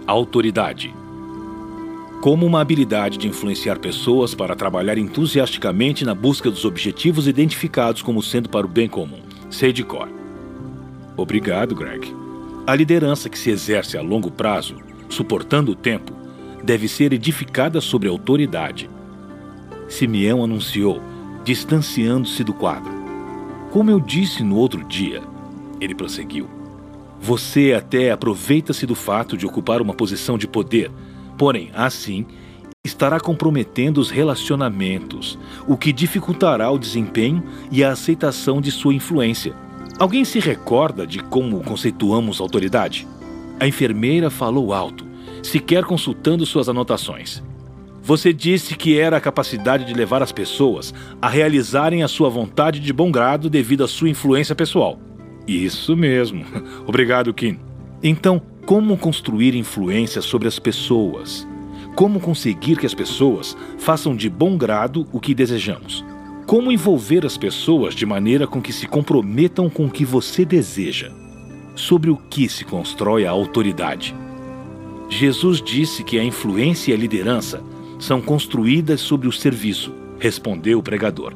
Autoridade. 0.07 0.95
Como 2.21 2.47
uma 2.47 2.61
habilidade 2.61 3.19
de 3.19 3.27
influenciar 3.27 3.81
pessoas 3.81 4.37
para 4.37 4.55
trabalhar 4.55 4.97
entusiasticamente 4.99 6.05
na 6.05 6.15
busca 6.15 6.49
dos 6.49 6.65
objetivos 6.65 7.27
identificados 7.27 8.03
como 8.03 8.23
sendo 8.23 8.49
para 8.49 8.65
o 8.65 8.69
bem 8.69 8.89
comum. 8.89 9.19
Sei 9.51 9.73
de 9.73 9.83
cor. 9.83 10.09
Obrigado, 11.17 11.75
Greg. 11.75 12.15
A 12.65 12.75
liderança 12.77 13.29
que 13.29 13.37
se 13.37 13.51
exerce 13.51 13.99
a 13.99 14.03
longo 14.03 14.31
prazo, 14.31 14.77
suportando 15.09 15.73
o 15.73 15.77
tempo, 15.77 16.13
deve 16.63 16.87
ser 16.87 17.13
edificada 17.13 17.81
sobre 17.81 18.09
autoridade. 18.09 18.89
Simeão 19.89 20.45
anunciou, 20.45 21.03
distanciando-se 21.43 22.45
do 22.45 22.55
quadro. 22.55 22.93
Como 23.73 23.91
eu 23.91 23.99
disse 23.99 24.45
no 24.45 24.57
outro 24.57 24.85
dia, 24.85 25.21
ele 25.81 25.97
prosseguiu. 25.97 26.56
Você 27.21 27.73
até 27.73 28.11
aproveita-se 28.11 28.87
do 28.87 28.95
fato 28.95 29.37
de 29.37 29.47
ocupar 29.47 29.81
uma 29.81 29.95
posição 29.95 30.37
de 30.37 30.47
poder, 30.47 30.91
porém, 31.37 31.71
assim, 31.75 32.27
estará 32.85 33.19
comprometendo 33.19 33.99
os 33.99 34.11
relacionamentos, 34.11 35.39
o 35.67 35.77
que 35.77 35.93
dificultará 35.93 36.71
o 36.71 36.79
desempenho 36.79 37.43
e 37.71 37.83
a 37.83 37.91
aceitação 37.91 38.61
de 38.61 38.71
sua 38.71 38.95
influência. 38.95 39.55
Alguém 39.99 40.25
se 40.25 40.39
recorda 40.39 41.07
de 41.07 41.19
como 41.19 41.63
conceituamos 41.63 42.41
autoridade? 42.41 43.09
A 43.59 43.67
enfermeira 43.67 44.31
falou 44.31 44.73
alto, 44.73 45.05
sequer 45.43 45.85
consultando 45.85 46.45
suas 46.45 46.69
anotações. 46.69 47.43
Você 48.03 48.33
disse 48.33 48.77
que 48.77 48.97
era 48.97 49.17
a 49.17 49.21
capacidade 49.21 49.85
de 49.85 49.93
levar 49.93 50.23
as 50.23 50.31
pessoas 50.31 50.95
a 51.21 51.29
realizarem 51.29 52.05
a 52.05 52.09
sua 52.09 52.29
vontade 52.29 52.79
de 52.79 52.93
bom 52.93 53.11
grado 53.11 53.51
devido 53.51 53.83
à 53.83 53.89
sua 53.89 54.09
influência 54.09 54.55
pessoal. 54.55 55.01
Isso 55.47 55.97
mesmo. 55.97 56.45
Obrigado, 56.87 57.33
Kim. 57.33 57.59
Então, 58.03 58.41
como 58.65 58.97
construir 58.97 59.55
influência 59.55 60.21
sobre 60.21 60.49
as 60.49 60.59
pessoas? 60.59 61.47
Como 61.95 62.21
conseguir 62.21 62.77
que 62.77 62.87
as 62.87 62.95
pessoas 62.95 63.57
façam 63.79 64.15
de 64.15 64.29
bom 64.29 64.57
grado 64.57 65.07
o 65.13 65.21
que 65.21 65.35
desejamos? 65.35 66.05
Como 66.47 66.71
envolver 66.71 67.25
as 67.25 67.37
pessoas 67.37 67.95
de 67.95 68.05
maneira 68.05 68.47
com 68.47 68.61
que 68.61 68.73
se 68.73 68.87
comprometam 68.87 69.71
com 69.71 69.87
o 69.87 69.91
que 69.91 70.05
você 70.05 70.45
deseja? 70.45 71.11
Sobre 71.75 72.11
o 72.11 72.17
que 72.17 72.49
se 72.49 72.65
constrói 72.65 73.25
a 73.25 73.31
autoridade? 73.31 74.15
Jesus 75.09 75.63
disse 75.63 76.03
que 76.03 76.19
a 76.19 76.25
influência 76.25 76.91
e 76.91 76.95
a 76.95 76.99
liderança 76.99 77.63
são 77.99 78.21
construídas 78.21 79.01
sobre 79.01 79.29
o 79.29 79.33
serviço, 79.33 79.93
respondeu 80.19 80.79
o 80.79 80.83
pregador. 80.83 81.33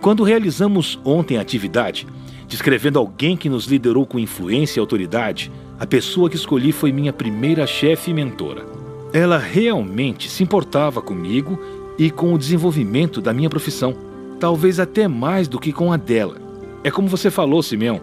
Quando 0.00 0.24
realizamos 0.24 0.98
ontem 1.04 1.38
a 1.38 1.40
atividade, 1.40 2.06
descrevendo 2.46 2.98
alguém 2.98 3.36
que 3.36 3.48
nos 3.48 3.66
liderou 3.66 4.06
com 4.06 4.18
influência 4.18 4.78
e 4.78 4.80
autoridade, 4.80 5.50
a 5.78 5.86
pessoa 5.86 6.30
que 6.30 6.36
escolhi 6.36 6.72
foi 6.72 6.92
minha 6.92 7.12
primeira 7.12 7.66
chefe 7.66 8.10
e 8.10 8.14
mentora. 8.14 8.64
Ela 9.12 9.38
realmente 9.38 10.28
se 10.28 10.42
importava 10.42 11.02
comigo 11.02 11.58
e 11.98 12.10
com 12.10 12.32
o 12.32 12.38
desenvolvimento 12.38 13.20
da 13.20 13.32
minha 13.32 13.50
profissão, 13.50 13.94
talvez 14.38 14.78
até 14.78 15.08
mais 15.08 15.48
do 15.48 15.58
que 15.58 15.72
com 15.72 15.92
a 15.92 15.96
dela. 15.96 16.36
É 16.84 16.90
como 16.90 17.08
você 17.08 17.30
falou, 17.30 17.62
Simeão. 17.62 18.00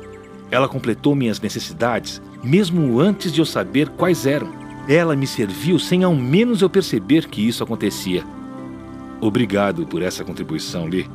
Ela 0.52 0.68
completou 0.68 1.16
minhas 1.16 1.40
necessidades, 1.40 2.22
mesmo 2.44 3.00
antes 3.00 3.32
de 3.32 3.42
eu 3.42 3.46
saber 3.46 3.90
quais 3.90 4.26
eram. 4.26 4.52
Ela 4.88 5.16
me 5.16 5.26
serviu 5.26 5.80
sem 5.80 6.04
ao 6.04 6.14
menos 6.14 6.62
eu 6.62 6.70
perceber 6.70 7.28
que 7.28 7.48
isso 7.48 7.64
acontecia. 7.64 8.24
Obrigado 9.22 9.88
por 9.88 10.02
essa 10.02 10.24
contribuição, 10.24 10.86
Lee. 10.86 11.10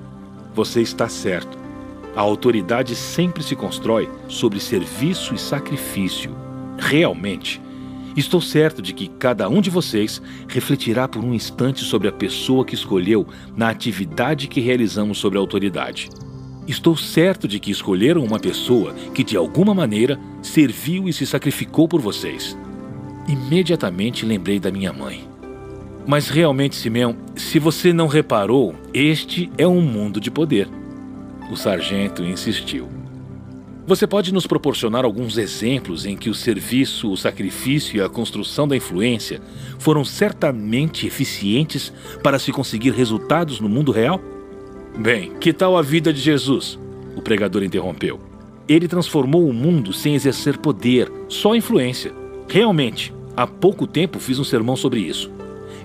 Você 0.54 0.80
está 0.80 1.08
certo. 1.08 1.67
A 2.18 2.20
autoridade 2.20 2.96
sempre 2.96 3.44
se 3.44 3.54
constrói 3.54 4.10
sobre 4.26 4.58
serviço 4.58 5.36
e 5.36 5.38
sacrifício. 5.38 6.36
Realmente, 6.76 7.62
estou 8.16 8.40
certo 8.40 8.82
de 8.82 8.92
que 8.92 9.06
cada 9.06 9.48
um 9.48 9.60
de 9.60 9.70
vocês 9.70 10.20
refletirá 10.48 11.06
por 11.06 11.22
um 11.22 11.32
instante 11.32 11.84
sobre 11.84 12.08
a 12.08 12.12
pessoa 12.12 12.64
que 12.64 12.74
escolheu 12.74 13.24
na 13.56 13.68
atividade 13.68 14.48
que 14.48 14.60
realizamos 14.60 15.18
sobre 15.18 15.38
a 15.38 15.40
autoridade. 15.40 16.10
Estou 16.66 16.96
certo 16.96 17.46
de 17.46 17.60
que 17.60 17.70
escolheram 17.70 18.24
uma 18.24 18.40
pessoa 18.40 18.94
que, 19.14 19.22
de 19.22 19.36
alguma 19.36 19.72
maneira, 19.72 20.18
serviu 20.42 21.08
e 21.08 21.12
se 21.12 21.24
sacrificou 21.24 21.86
por 21.86 22.00
vocês. 22.00 22.58
Imediatamente 23.28 24.26
lembrei 24.26 24.58
da 24.58 24.72
minha 24.72 24.92
mãe. 24.92 25.22
Mas 26.04 26.28
realmente, 26.28 26.74
Simeão, 26.74 27.14
se 27.36 27.60
você 27.60 27.92
não 27.92 28.08
reparou, 28.08 28.74
este 28.92 29.48
é 29.56 29.68
um 29.68 29.80
mundo 29.80 30.20
de 30.20 30.32
poder. 30.32 30.68
O 31.50 31.56
sargento 31.56 32.22
insistiu. 32.22 32.88
Você 33.88 34.06
pode 34.06 34.34
nos 34.34 34.46
proporcionar 34.46 35.06
alguns 35.06 35.38
exemplos 35.38 36.04
em 36.04 36.14
que 36.14 36.28
o 36.28 36.34
serviço, 36.34 37.10
o 37.10 37.16
sacrifício 37.16 37.96
e 37.96 38.02
a 38.02 38.08
construção 38.08 38.68
da 38.68 38.76
influência 38.76 39.40
foram 39.78 40.04
certamente 40.04 41.06
eficientes 41.06 41.90
para 42.22 42.38
se 42.38 42.52
conseguir 42.52 42.90
resultados 42.90 43.60
no 43.60 43.68
mundo 43.68 43.90
real? 43.90 44.20
Bem, 44.94 45.32
que 45.40 45.54
tal 45.54 45.74
a 45.74 45.80
vida 45.80 46.12
de 46.12 46.20
Jesus? 46.20 46.78
O 47.16 47.22
pregador 47.22 47.62
interrompeu. 47.62 48.20
Ele 48.68 48.86
transformou 48.86 49.48
o 49.48 49.54
mundo 49.54 49.90
sem 49.94 50.14
exercer 50.14 50.58
poder, 50.58 51.10
só 51.26 51.56
influência. 51.56 52.12
Realmente, 52.46 53.14
há 53.34 53.46
pouco 53.46 53.86
tempo 53.86 54.18
fiz 54.18 54.38
um 54.38 54.44
sermão 54.44 54.76
sobre 54.76 55.00
isso. 55.00 55.30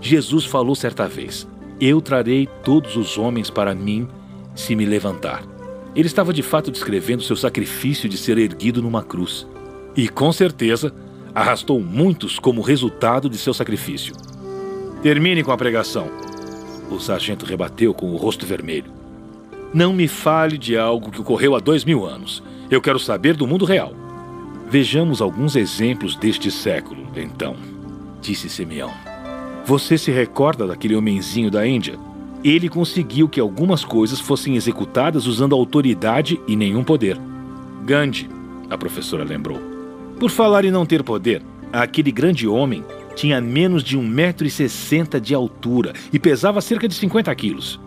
Jesus 0.02 0.44
falou 0.44 0.76
certa 0.76 1.08
vez: 1.08 1.48
Eu 1.80 2.02
trarei 2.02 2.50
todos 2.66 2.98
os 2.98 3.18
homens 3.18 3.50
para 3.50 3.74
mim 3.74 4.10
se 4.54 4.76
me 4.76 4.86
levantar. 4.86 5.53
Ele 5.96 6.08
estava 6.08 6.34
de 6.34 6.42
fato 6.42 6.72
descrevendo 6.72 7.22
seu 7.22 7.36
sacrifício 7.36 8.10
de 8.10 8.18
ser 8.18 8.38
erguido 8.38 8.82
numa 8.82 9.04
cruz. 9.04 9.48
E, 9.96 10.10
com 10.10 10.32
certeza, 10.32 10.94
arrastou 11.34 11.80
muitos 11.80 12.40
como 12.40 12.62
resultado 12.62 13.30
de 13.30 13.38
seu 13.38 13.54
sacrifício. 13.54 14.16
Termine 15.02 15.44
com 15.44 15.52
a 15.52 15.58
pregação. 15.58 16.10
O 16.90 17.00
sargento 17.00 17.46
rebateu 17.46 17.94
com 17.94 18.12
o 18.12 18.18
rosto 18.18 18.46
vermelho. 18.46 18.92
Não 19.74 19.94
me 19.94 20.08
fale 20.08 20.58
de 20.58 20.78
algo 20.78 21.12
que 21.12 21.22
ocorreu 21.22 21.56
há 21.56 21.60
dois 21.60 21.84
mil 21.84 22.06
anos. 22.06 22.44
Eu 22.70 22.82
quero 22.82 23.00
saber 23.00 23.36
do 23.36 23.48
mundo 23.48 23.66
real. 23.66 23.94
Vejamos 24.70 25.22
alguns 25.22 25.56
exemplos 25.56 26.16
deste 26.16 26.50
século, 26.50 27.08
então, 27.16 27.56
disse 28.22 28.50
Simeão. 28.50 28.92
Você 29.66 29.98
se 29.98 30.12
recorda 30.12 30.66
daquele 30.66 30.96
homenzinho 30.96 31.52
da 31.52 31.66
Índia? 31.68 31.98
Ele 32.44 32.68
conseguiu 32.68 33.30
que 33.30 33.40
algumas 33.40 33.86
coisas 33.86 34.20
fossem 34.20 34.56
executadas 34.56 35.26
usando 35.28 35.56
autoridade 35.56 36.40
e 36.48 36.56
nenhum 36.56 36.84
poder. 36.84 37.18
Gandhi, 37.86 38.30
a 38.70 38.78
professora 38.78 39.24
lembrou. 39.24 39.60
Por 40.20 40.30
falar 40.30 40.66
em 40.66 40.72
não 40.72 40.86
ter 40.86 41.04
poder, 41.04 41.42
aquele 41.72 42.12
grande 42.12 42.48
homem 42.48 42.84
tinha 43.16 43.40
menos 43.40 43.84
de 43.84 43.98
1,60m 43.98 45.20
de 45.20 45.34
altura 45.34 45.94
e 46.12 46.20
pesava 46.20 46.62
cerca 46.62 46.88
de 46.88 46.96
50 46.96 47.34
quilos. 47.36 47.80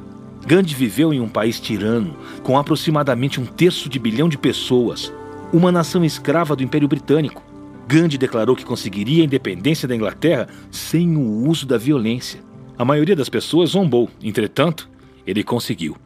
Gandhi 0.46 0.74
viveu 0.74 1.12
em 1.12 1.20
um 1.20 1.28
país 1.28 1.58
tirano, 1.58 2.16
com 2.42 2.56
aproximadamente 2.56 3.40
um 3.40 3.44
terço 3.44 3.88
de 3.88 3.98
bilhão 3.98 4.28
de 4.28 4.38
pessoas, 4.38 5.12
uma 5.52 5.72
nação 5.72 6.04
escrava 6.04 6.54
do 6.54 6.62
Império 6.62 6.86
Britânico. 6.86 7.42
Gandhi 7.88 8.16
declarou 8.16 8.54
que 8.54 8.64
conseguiria 8.64 9.22
a 9.22 9.26
independência 9.26 9.88
da 9.88 9.94
Inglaterra 9.94 10.48
sem 10.70 11.16
o 11.16 11.48
uso 11.48 11.66
da 11.66 11.78
violência. 11.78 12.45
A 12.78 12.84
maioria 12.84 13.16
das 13.16 13.30
pessoas 13.30 13.70
zombou, 13.70 14.10
entretanto, 14.22 14.88
ele 15.26 15.42
conseguiu. 15.42 15.96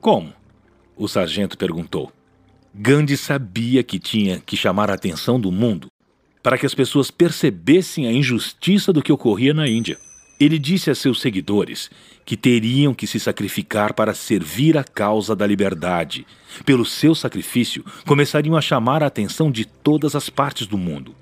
Como? 0.00 0.32
O 0.96 1.08
sargento 1.08 1.58
perguntou. 1.58 2.12
Gandhi 2.72 3.16
sabia 3.16 3.82
que 3.82 3.98
tinha 3.98 4.38
que 4.38 4.56
chamar 4.56 4.90
a 4.90 4.94
atenção 4.94 5.40
do 5.40 5.50
mundo 5.50 5.88
para 6.40 6.56
que 6.56 6.64
as 6.64 6.74
pessoas 6.74 7.10
percebessem 7.10 8.06
a 8.06 8.12
injustiça 8.12 8.92
do 8.92 9.02
que 9.02 9.12
ocorria 9.12 9.52
na 9.52 9.68
Índia. 9.68 9.98
Ele 10.38 10.58
disse 10.58 10.88
a 10.88 10.94
seus 10.94 11.20
seguidores 11.20 11.90
que 12.24 12.36
teriam 12.36 12.94
que 12.94 13.06
se 13.08 13.18
sacrificar 13.18 13.92
para 13.92 14.14
servir 14.14 14.78
a 14.78 14.84
causa 14.84 15.34
da 15.34 15.46
liberdade. 15.46 16.24
Pelo 16.64 16.86
seu 16.86 17.14
sacrifício, 17.14 17.84
começariam 18.06 18.56
a 18.56 18.60
chamar 18.60 19.02
a 19.02 19.06
atenção 19.06 19.50
de 19.50 19.64
todas 19.64 20.14
as 20.14 20.30
partes 20.30 20.66
do 20.66 20.78
mundo. 20.78 21.14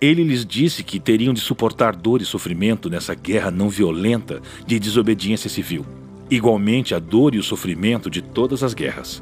Ele 0.00 0.22
lhes 0.22 0.46
disse 0.46 0.84
que 0.84 1.00
teriam 1.00 1.34
de 1.34 1.40
suportar 1.40 1.96
dor 1.96 2.22
e 2.22 2.24
sofrimento 2.24 2.88
nessa 2.88 3.16
guerra 3.16 3.50
não 3.50 3.68
violenta 3.68 4.40
de 4.64 4.78
desobediência 4.78 5.50
civil, 5.50 5.84
igualmente 6.30 6.94
a 6.94 7.00
dor 7.00 7.34
e 7.34 7.38
o 7.38 7.42
sofrimento 7.42 8.08
de 8.08 8.22
todas 8.22 8.62
as 8.62 8.74
guerras. 8.74 9.20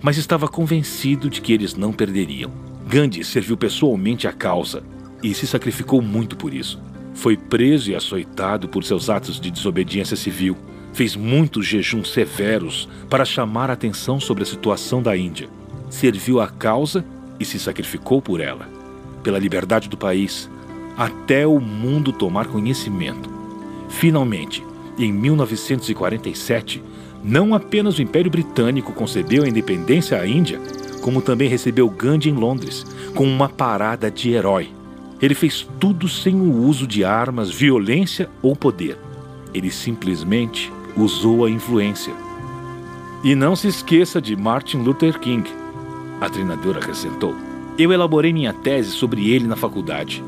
Mas 0.00 0.16
estava 0.16 0.48
convencido 0.48 1.28
de 1.28 1.42
que 1.42 1.52
eles 1.52 1.74
não 1.74 1.92
perderiam. 1.92 2.50
Gandhi 2.88 3.22
serviu 3.22 3.54
pessoalmente 3.54 4.26
à 4.26 4.32
causa 4.32 4.82
e 5.22 5.34
se 5.34 5.46
sacrificou 5.46 6.00
muito 6.00 6.36
por 6.36 6.54
isso. 6.54 6.80
Foi 7.12 7.36
preso 7.36 7.90
e 7.90 7.94
açoitado 7.94 8.66
por 8.66 8.82
seus 8.82 9.10
atos 9.10 9.38
de 9.38 9.50
desobediência 9.50 10.16
civil. 10.16 10.56
Fez 10.94 11.14
muitos 11.14 11.66
jejuns 11.66 12.10
severos 12.10 12.88
para 13.10 13.26
chamar 13.26 13.68
a 13.68 13.74
atenção 13.74 14.18
sobre 14.18 14.42
a 14.42 14.46
situação 14.46 15.02
da 15.02 15.14
Índia. 15.14 15.50
Serviu 15.90 16.40
à 16.40 16.48
causa 16.48 17.04
e 17.38 17.44
se 17.44 17.58
sacrificou 17.58 18.22
por 18.22 18.40
ela 18.40 18.73
pela 19.24 19.40
liberdade 19.40 19.88
do 19.88 19.96
país, 19.96 20.48
até 20.96 21.44
o 21.44 21.58
mundo 21.58 22.12
tomar 22.12 22.46
conhecimento. 22.46 23.28
Finalmente, 23.88 24.62
em 24.96 25.12
1947, 25.12 26.80
não 27.24 27.54
apenas 27.54 27.98
o 27.98 28.02
Império 28.02 28.30
Britânico 28.30 28.92
concedeu 28.92 29.42
a 29.42 29.48
independência 29.48 30.20
à 30.20 30.26
Índia, 30.26 30.60
como 31.00 31.20
também 31.22 31.48
recebeu 31.48 31.88
Gandhi 31.90 32.30
em 32.30 32.34
Londres, 32.34 32.84
com 33.14 33.24
uma 33.24 33.48
parada 33.48 34.10
de 34.10 34.30
herói. 34.30 34.68
Ele 35.20 35.34
fez 35.34 35.66
tudo 35.80 36.08
sem 36.08 36.34
o 36.34 36.52
uso 36.64 36.86
de 36.86 37.02
armas, 37.02 37.50
violência 37.50 38.28
ou 38.42 38.54
poder. 38.54 38.98
Ele 39.52 39.70
simplesmente 39.70 40.72
usou 40.96 41.44
a 41.44 41.50
influência. 41.50 42.12
E 43.22 43.34
não 43.34 43.56
se 43.56 43.68
esqueça 43.68 44.20
de 44.20 44.36
Martin 44.36 44.78
Luther 44.78 45.18
King, 45.18 45.50
a 46.20 46.28
treinadora 46.28 46.78
acrescentou. 46.78 47.34
Eu 47.76 47.92
elaborei 47.92 48.32
minha 48.32 48.52
tese 48.52 48.92
sobre 48.92 49.30
ele 49.30 49.48
na 49.48 49.56
faculdade. 49.56 50.22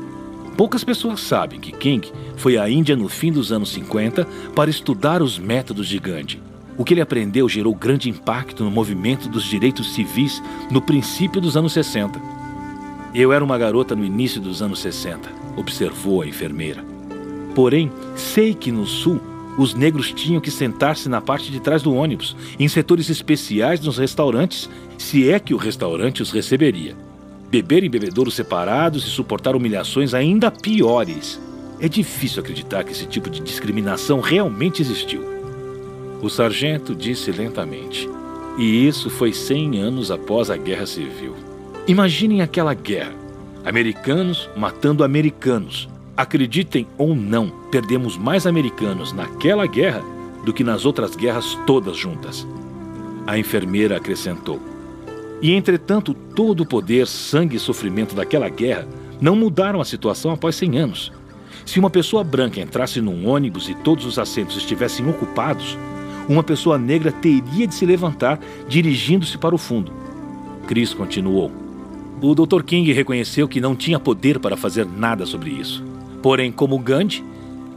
Poucas 0.57 0.83
pessoas 0.83 1.21
sabem 1.21 1.61
que 1.61 1.71
King 1.71 2.11
foi 2.35 2.57
à 2.57 2.69
Índia 2.69 2.93
no 2.93 3.07
fim 3.07 3.31
dos 3.31 3.53
anos 3.53 3.69
50 3.69 4.25
para 4.53 4.69
estudar 4.69 5.21
os 5.21 5.39
métodos 5.39 5.87
de 5.87 5.97
Gandhi. 5.97 6.41
O 6.77 6.83
que 6.83 6.93
ele 6.93 6.99
aprendeu 6.99 7.47
gerou 7.47 7.73
grande 7.73 8.09
impacto 8.09 8.65
no 8.65 8.71
movimento 8.71 9.29
dos 9.29 9.45
direitos 9.45 9.93
civis 9.93 10.43
no 10.69 10.81
princípio 10.81 11.39
dos 11.39 11.55
anos 11.55 11.71
60. 11.71 12.19
Eu 13.15 13.31
era 13.31 13.43
uma 13.43 13.57
garota 13.57 13.95
no 13.95 14.03
início 14.03 14.41
dos 14.41 14.61
anos 14.61 14.79
60, 14.79 15.31
observou 15.55 16.23
a 16.23 16.27
enfermeira. 16.27 16.83
Porém, 17.55 17.89
sei 18.13 18.53
que 18.53 18.73
no 18.73 18.85
sul 18.85 19.21
os 19.57 19.73
negros 19.73 20.11
tinham 20.11 20.41
que 20.41 20.51
sentar-se 20.51 21.07
na 21.07 21.21
parte 21.21 21.49
de 21.49 21.61
trás 21.61 21.81
do 21.81 21.95
ônibus, 21.95 22.35
em 22.59 22.67
setores 22.67 23.09
especiais 23.09 23.79
nos 23.79 23.97
restaurantes, 23.97 24.69
se 24.97 25.29
é 25.29 25.39
que 25.39 25.53
o 25.53 25.57
restaurante 25.57 26.21
os 26.21 26.29
receberia 26.29 27.06
beber 27.49 27.83
em 27.83 27.89
bebedouros 27.89 28.35
separados 28.35 29.05
e 29.05 29.09
suportar 29.09 29.55
humilhações 29.55 30.13
ainda 30.13 30.51
piores. 30.51 31.39
É 31.79 31.87
difícil 31.87 32.41
acreditar 32.41 32.83
que 32.83 32.91
esse 32.91 33.05
tipo 33.05 33.29
de 33.29 33.39
discriminação 33.39 34.19
realmente 34.19 34.81
existiu. 34.81 35.23
O 36.21 36.29
sargento 36.29 36.95
disse 36.95 37.31
lentamente. 37.31 38.09
E 38.57 38.87
isso 38.87 39.09
foi 39.09 39.31
100 39.31 39.79
anos 39.79 40.09
após 40.09 40.49
a 40.49 40.57
Guerra 40.57 40.87
Civil. 40.87 41.35
Imaginem 41.87 42.41
aquela 42.41 42.73
guerra. 42.73 43.13
Americanos 43.63 44.49
matando 44.55 45.03
americanos. 45.03 45.87
Acreditem 46.15 46.87
ou 46.97 47.15
não, 47.15 47.49
perdemos 47.69 48.17
mais 48.17 48.47
americanos 48.47 49.13
naquela 49.13 49.67
guerra 49.67 50.01
do 50.43 50.51
que 50.51 50.63
nas 50.63 50.85
outras 50.85 51.15
guerras 51.15 51.57
todas 51.67 51.95
juntas. 51.95 52.47
A 53.27 53.37
enfermeira 53.37 53.97
acrescentou. 53.97 54.59
E 55.41 55.53
entretanto, 55.53 56.13
todo 56.13 56.61
o 56.61 56.65
poder, 56.65 57.05
sangue 57.07 57.57
e 57.57 57.59
sofrimento 57.59 58.15
daquela 58.15 58.49
guerra 58.49 58.87
não 59.21 59.35
mudaram 59.35 59.79
a 59.79 59.85
situação 59.85 60.31
após 60.31 60.55
100 60.55 60.79
anos. 60.79 61.11
Se 61.65 61.79
uma 61.79 61.89
pessoa 61.89 62.23
branca 62.23 62.61
entrasse 62.61 63.01
num 63.01 63.27
ônibus 63.27 63.69
e 63.69 63.75
todos 63.75 64.05
os 64.05 64.17
assentos 64.17 64.57
estivessem 64.57 65.07
ocupados, 65.09 65.77
uma 66.27 66.43
pessoa 66.43 66.77
negra 66.77 67.11
teria 67.11 67.67
de 67.67 67.73
se 67.73 67.85
levantar 67.85 68.39
dirigindo-se 68.67 69.37
para 69.37 69.53
o 69.53 69.57
fundo. 69.57 69.91
Chris 70.65 70.93
continuou. 70.93 71.51
O 72.21 72.33
Dr. 72.33 72.63
King 72.63 72.91
reconheceu 72.93 73.47
que 73.47 73.61
não 73.61 73.75
tinha 73.75 73.99
poder 73.99 74.39
para 74.39 74.57
fazer 74.57 74.85
nada 74.85 75.25
sobre 75.25 75.51
isso. 75.51 75.83
Porém, 76.21 76.51
como 76.51 76.79
Gandhi, 76.79 77.23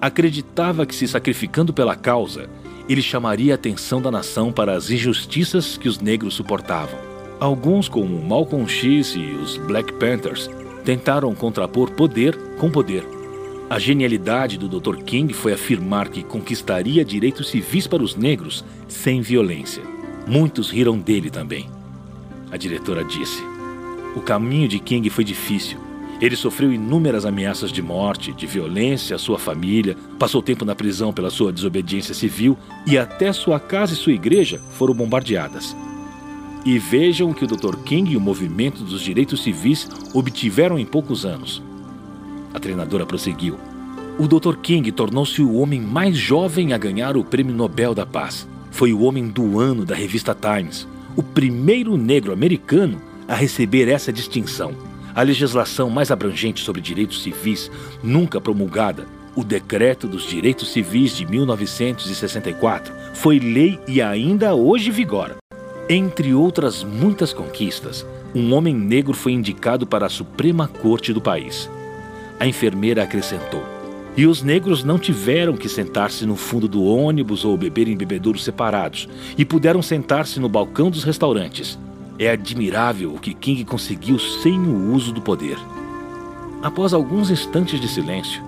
acreditava 0.01 0.87
que 0.87 0.95
se 0.95 1.07
sacrificando 1.07 1.73
pela 1.73 1.95
causa, 1.95 2.49
ele 2.89 3.03
chamaria 3.03 3.53
a 3.53 3.57
atenção 3.57 4.01
da 4.01 4.11
nação 4.11 4.51
para 4.51 4.75
as 4.75 4.91
injustiças 4.91 5.77
que 5.77 5.89
os 5.89 6.01
negros 6.01 6.35
suportavam. 6.35 7.10
Alguns, 7.41 7.89
como 7.89 8.23
Malcolm 8.23 8.69
X 8.69 9.15
e 9.17 9.33
os 9.33 9.57
Black 9.57 9.95
Panthers, 9.95 10.51
tentaram 10.85 11.35
contrapor 11.35 11.91
poder 11.93 12.37
com 12.59 12.71
poder. 12.71 13.03
A 13.71 13.79
genialidade 13.79 14.59
do 14.59 14.69
Dr. 14.69 14.97
King 15.05 15.33
foi 15.33 15.55
afirmar 15.55 16.11
que 16.11 16.23
conquistaria 16.23 17.03
direitos 17.03 17.49
civis 17.49 17.87
para 17.87 18.03
os 18.03 18.15
negros 18.15 18.63
sem 18.87 19.23
violência. 19.23 19.83
Muitos 20.27 20.69
riram 20.69 20.99
dele 20.99 21.31
também. 21.31 21.67
A 22.51 22.59
diretora 22.59 23.03
disse: 23.03 23.43
O 24.15 24.21
caminho 24.21 24.69
de 24.69 24.79
King 24.79 25.09
foi 25.09 25.25
difícil. 25.25 25.79
Ele 26.21 26.37
sofreu 26.37 26.71
inúmeras 26.71 27.25
ameaças 27.25 27.73
de 27.73 27.81
morte, 27.81 28.35
de 28.35 28.47
violência 28.47 29.17
à 29.17 29.19
sua 29.19 29.39
família, 29.39 29.97
passou 30.19 30.43
tempo 30.43 30.67
na 30.67 30.75
prisão 30.75 31.11
pela 31.11 31.31
sua 31.31 31.51
desobediência 31.51 32.13
civil 32.13 32.59
e 32.87 32.99
até 32.99 33.33
sua 33.33 33.59
casa 33.59 33.95
e 33.95 33.97
sua 33.97 34.13
igreja 34.13 34.61
foram 34.73 34.93
bombardeadas. 34.93 35.75
E 36.65 36.79
vejam 36.79 37.33
que 37.33 37.45
o 37.45 37.47
Dr. 37.47 37.77
King 37.85 38.13
e 38.13 38.17
o 38.17 38.21
movimento 38.21 38.83
dos 38.83 39.01
direitos 39.01 39.43
civis 39.43 39.89
obtiveram 40.13 40.79
em 40.79 40.85
poucos 40.85 41.25
anos. 41.25 41.63
A 42.53 42.59
treinadora 42.59 43.07
prosseguiu. 43.07 43.57
O 44.19 44.29
Dr. 44.29 44.57
King 44.57 44.93
tornou-se 44.93 45.41
o 45.41 45.55
homem 45.55 45.81
mais 45.81 46.17
jovem 46.17 46.75
a 46.75 46.79
ganhar 46.79 47.17
o 47.17 47.25
Prêmio 47.25 47.55
Nobel 47.55 47.95
da 47.95 48.05
Paz. 48.05 48.47
Foi 48.71 48.93
o 48.93 49.01
homem 49.01 49.29
do 49.29 49.59
ano 49.59 49.85
da 49.85 49.95
revista 49.95 50.35
Times, 50.35 50.87
o 51.17 51.23
primeiro 51.23 51.97
negro 51.97 52.33
americano 52.33 53.01
a 53.27 53.35
receber 53.35 53.89
essa 53.89 54.13
distinção. 54.13 54.75
A 55.15 55.23
legislação 55.23 55.89
mais 55.89 56.11
abrangente 56.11 56.63
sobre 56.63 56.81
direitos 56.83 57.23
civis, 57.23 57.71
nunca 58.03 58.41
promulgada, 58.41 59.07
o 59.35 59.45
Decreto 59.45 60.07
dos 60.07 60.25
Direitos 60.25 60.73
Civis 60.73 61.17
de 61.17 61.25
1964, 61.25 62.93
foi 63.15 63.39
lei 63.39 63.79
e 63.87 64.03
ainda 64.03 64.55
hoje 64.55 64.91
vigora. 64.91 65.37
Entre 65.93 66.33
outras 66.33 66.85
muitas 66.85 67.33
conquistas, 67.33 68.07
um 68.33 68.55
homem 68.55 68.73
negro 68.73 69.13
foi 69.13 69.33
indicado 69.33 69.85
para 69.85 70.07
a 70.07 70.09
Suprema 70.09 70.69
Corte 70.69 71.13
do 71.13 71.21
país. 71.21 71.69
A 72.39 72.47
enfermeira 72.47 73.03
acrescentou: 73.03 73.65
E 74.17 74.25
os 74.25 74.41
negros 74.41 74.85
não 74.85 75.01
tiveram 75.01 75.57
que 75.57 75.69
sentar-se 75.69 76.25
no 76.25 76.37
fundo 76.37 76.69
do 76.69 76.85
ônibus 76.85 77.45
ou 77.45 77.57
beber 77.57 77.89
em 77.89 77.97
bebedouros 77.97 78.45
separados, 78.45 79.09
e 79.37 79.45
puderam 79.45 79.83
sentar-se 79.83 80.39
no 80.39 80.49
balcão 80.49 80.93
dos 80.93 81.03
restaurantes. 81.03 81.77
É 82.21 82.31
admirável 82.31 83.13
o 83.13 83.19
que 83.19 83.35
King 83.35 83.65
conseguiu 83.65 84.17
sem 84.17 84.61
o 84.61 84.93
uso 84.93 85.13
do 85.13 85.21
poder. 85.21 85.59
Após 86.63 86.95
alguns 86.95 87.33
instantes 87.33 87.81
de 87.81 87.89
silêncio, 87.89 88.41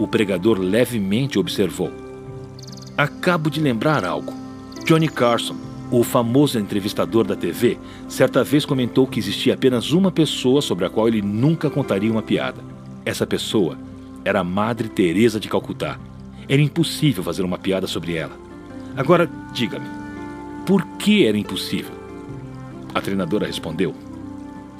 o 0.00 0.08
pregador 0.08 0.58
levemente 0.58 1.38
observou: 1.38 1.92
Acabo 2.96 3.48
de 3.48 3.60
lembrar 3.60 4.04
algo. 4.04 4.34
Johnny 4.84 5.06
Carson, 5.06 5.67
o 5.90 6.02
famoso 6.02 6.58
entrevistador 6.58 7.26
da 7.26 7.34
TV 7.34 7.78
certa 8.08 8.44
vez 8.44 8.66
comentou 8.66 9.06
que 9.06 9.18
existia 9.18 9.54
apenas 9.54 9.90
uma 9.92 10.10
pessoa 10.10 10.60
sobre 10.60 10.84
a 10.84 10.90
qual 10.90 11.08
ele 11.08 11.22
nunca 11.22 11.70
contaria 11.70 12.12
uma 12.12 12.22
piada. 12.22 12.62
Essa 13.04 13.26
pessoa 13.26 13.78
era 14.24 14.40
a 14.40 14.44
Madre 14.44 14.88
Teresa 14.88 15.40
de 15.40 15.48
Calcutá. 15.48 15.98
Era 16.46 16.60
impossível 16.60 17.22
fazer 17.24 17.42
uma 17.42 17.58
piada 17.58 17.86
sobre 17.86 18.14
ela. 18.14 18.36
Agora, 18.96 19.30
diga-me, 19.52 19.86
por 20.66 20.84
que 20.98 21.26
era 21.26 21.38
impossível? 21.38 21.92
A 22.94 23.00
treinadora 23.00 23.46
respondeu: 23.46 23.94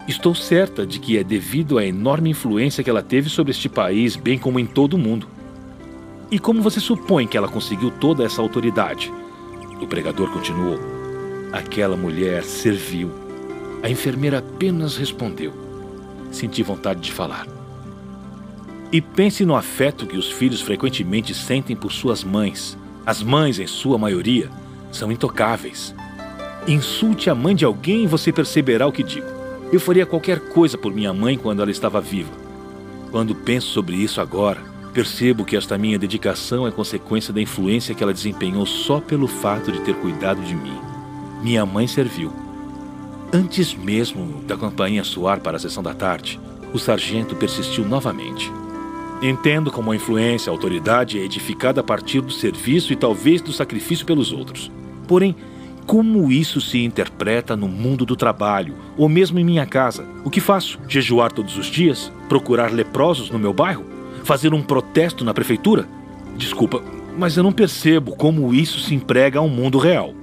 Estou 0.07 0.35
certa 0.35 0.87
de 0.87 0.99
que 0.99 1.17
é 1.17 1.25
devido 1.25 1.79
à 1.79 1.87
enorme 1.87 2.31
influência 2.31 2.85
que 2.85 2.91
ela 2.91 3.03
teve 3.03 3.31
sobre 3.31 3.53
este 3.53 3.69
país, 3.69 4.17
bem 4.17 4.39
como 4.39 4.59
em 4.59 4.67
todo 4.67 4.95
o 4.95 4.99
mundo. 4.99 5.27
E 6.31 6.39
como 6.39 6.61
você 6.61 6.81
supõe 6.81 7.27
que 7.27 7.37
ela 7.39 7.49
conseguiu 7.49 7.91
toda 7.91 8.25
essa 8.25 8.43
autoridade? 8.43 9.11
O 9.81 9.87
pregador 9.87 10.31
continuou. 10.31 10.98
Aquela 11.53 11.97
mulher 11.97 12.45
serviu. 12.45 13.11
A 13.83 13.89
enfermeira 13.89 14.39
apenas 14.39 14.97
respondeu. 14.97 15.53
Senti 16.31 16.63
vontade 16.63 17.01
de 17.01 17.13
falar. 17.13 17.47
E 18.93 19.01
pense 19.01 19.45
no 19.45 19.57
afeto 19.57 20.07
que 20.07 20.17
os 20.17 20.31
filhos 20.31 20.61
frequentemente 20.61 21.35
sentem 21.35 21.75
por 21.75 21.93
suas 21.93 22.23
mães. 22.23 22.77
As 23.07 23.23
mães, 23.23 23.59
em 23.59 23.67
sua 23.67 23.97
maioria, 23.97 24.51
são 24.93 25.11
intocáveis. 25.11 25.95
Insulte 26.67 27.31
a 27.31 27.35
mãe 27.35 27.55
de 27.55 27.65
alguém 27.65 28.05
e 28.05 28.07
você 28.07 28.31
perceberá 28.31 28.87
o 28.87 28.93
que 28.93 29.03
digo. 29.03 29.27
Eu 29.73 29.81
faria 29.81 30.05
qualquer 30.05 30.41
coisa 30.51 30.77
por 30.77 30.93
minha 30.93 31.15
mãe 31.15 31.39
quando 31.39 31.63
ela 31.63 31.71
estava 31.71 32.01
viva. 32.01 32.33
Quando 33.11 33.35
penso 33.35 33.69
sobre 33.69 33.97
isso 33.97 34.21
agora, 34.21 34.63
percebo 34.93 35.45
que 35.47 35.57
esta 35.57 35.79
minha 35.79 35.99
dedicação 35.99 36.67
é 36.67 36.71
consequência 36.71 37.33
da 37.33 37.41
influência 37.41 37.95
que 37.95 38.03
ela 38.03 38.13
desempenhou 38.13 38.67
só 38.67 39.01
pelo 39.01 39.27
fato 39.27 39.73
de 39.73 39.81
ter 39.81 39.95
cuidado 39.95 40.43
de 40.43 40.55
mim. 40.55 40.98
Minha 41.43 41.65
mãe 41.65 41.87
serviu. 41.87 42.33
Antes 43.33 43.75
mesmo 43.75 44.43
da 44.45 44.57
campainha 44.57 45.05
soar 45.05 45.41
para 45.41 45.57
a 45.57 45.61
sessão 45.61 45.83
da 45.83 45.95
tarde, 45.95 46.41
o 46.73 46.79
sargento 46.79 47.37
persistiu 47.37 47.87
novamente. 47.87 48.51
Entendo 49.23 49.71
como 49.71 49.91
a 49.91 49.97
influência, 49.97 50.51
a 50.51 50.55
autoridade 50.55 51.19
é 51.19 51.25
edificada 51.25 51.81
a 51.81 51.85
partir 51.85 52.21
do 52.21 52.33
serviço 52.33 52.93
e 52.93 52.97
talvez 52.97 53.41
do 53.41 53.53
sacrifício 53.53 54.07
pelos 54.07 54.33
outros. 54.33 54.71
Porém, 55.07 55.35
como 55.87 56.31
isso 56.31 56.61
se 56.61 56.85
interpreta 56.85 57.57
no 57.57 57.67
mundo 57.67 58.05
do 58.05 58.15
trabalho, 58.15 58.75
ou 58.97 59.09
mesmo 59.09 59.39
em 59.39 59.45
minha 59.45 59.65
casa? 59.65 60.07
O 60.25 60.31
que 60.31 60.41
faço? 60.41 60.79
Jejuar 60.87 61.33
todos 61.33 61.57
os 61.57 61.67
dias? 61.67 62.13
Procurar 62.29 62.73
leprosos 62.73 63.31
no 63.31 63.39
meu 63.39 63.53
bairro? 63.53 63.85
Fazer 64.23 64.53
um 64.53 64.63
protesto 64.63 65.25
na 65.25 65.33
prefeitura? 65.33 65.89
Desculpa, 66.37 66.83
mas 67.17 67.37
eu 67.37 67.43
não 67.43 67.53
percebo 67.53 68.15
como 68.17 68.53
isso 68.53 68.81
se 68.81 68.95
emprega 68.95 69.39
ao 69.39 69.49
mundo 69.49 69.79
real. 69.79 70.15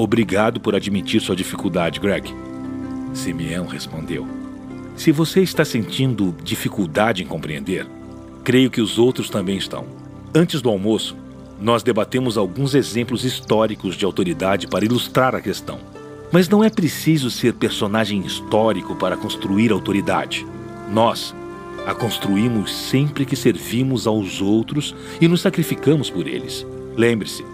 Obrigado 0.00 0.60
por 0.60 0.76
admitir 0.76 1.20
sua 1.20 1.34
dificuldade, 1.34 1.98
Greg. 1.98 2.32
Simeão 3.12 3.66
respondeu. 3.66 4.24
Se 4.96 5.10
você 5.10 5.42
está 5.42 5.64
sentindo 5.64 6.32
dificuldade 6.44 7.24
em 7.24 7.26
compreender, 7.26 7.84
creio 8.44 8.70
que 8.70 8.80
os 8.80 8.96
outros 8.96 9.28
também 9.28 9.56
estão. 9.56 9.86
Antes 10.32 10.62
do 10.62 10.68
almoço, 10.68 11.16
nós 11.60 11.82
debatemos 11.82 12.38
alguns 12.38 12.76
exemplos 12.76 13.24
históricos 13.24 13.96
de 13.96 14.04
autoridade 14.04 14.68
para 14.68 14.84
ilustrar 14.84 15.34
a 15.34 15.40
questão. 15.40 15.80
Mas 16.30 16.48
não 16.48 16.62
é 16.62 16.70
preciso 16.70 17.28
ser 17.28 17.54
personagem 17.54 18.20
histórico 18.20 18.94
para 18.94 19.16
construir 19.16 19.72
autoridade. 19.72 20.46
Nós 20.92 21.34
a 21.84 21.92
construímos 21.92 22.72
sempre 22.72 23.26
que 23.26 23.34
servimos 23.34 24.06
aos 24.06 24.40
outros 24.40 24.94
e 25.20 25.26
nos 25.26 25.40
sacrificamos 25.40 26.08
por 26.08 26.28
eles. 26.28 26.64
Lembre-se, 26.96 27.44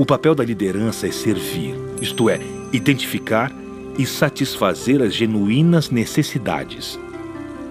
o 0.00 0.06
papel 0.06 0.34
da 0.34 0.42
liderança 0.42 1.06
é 1.06 1.12
servir, 1.12 1.74
isto 2.00 2.30
é, 2.30 2.40
identificar 2.72 3.52
e 3.98 4.06
satisfazer 4.06 5.02
as 5.02 5.14
genuínas 5.14 5.90
necessidades. 5.90 6.98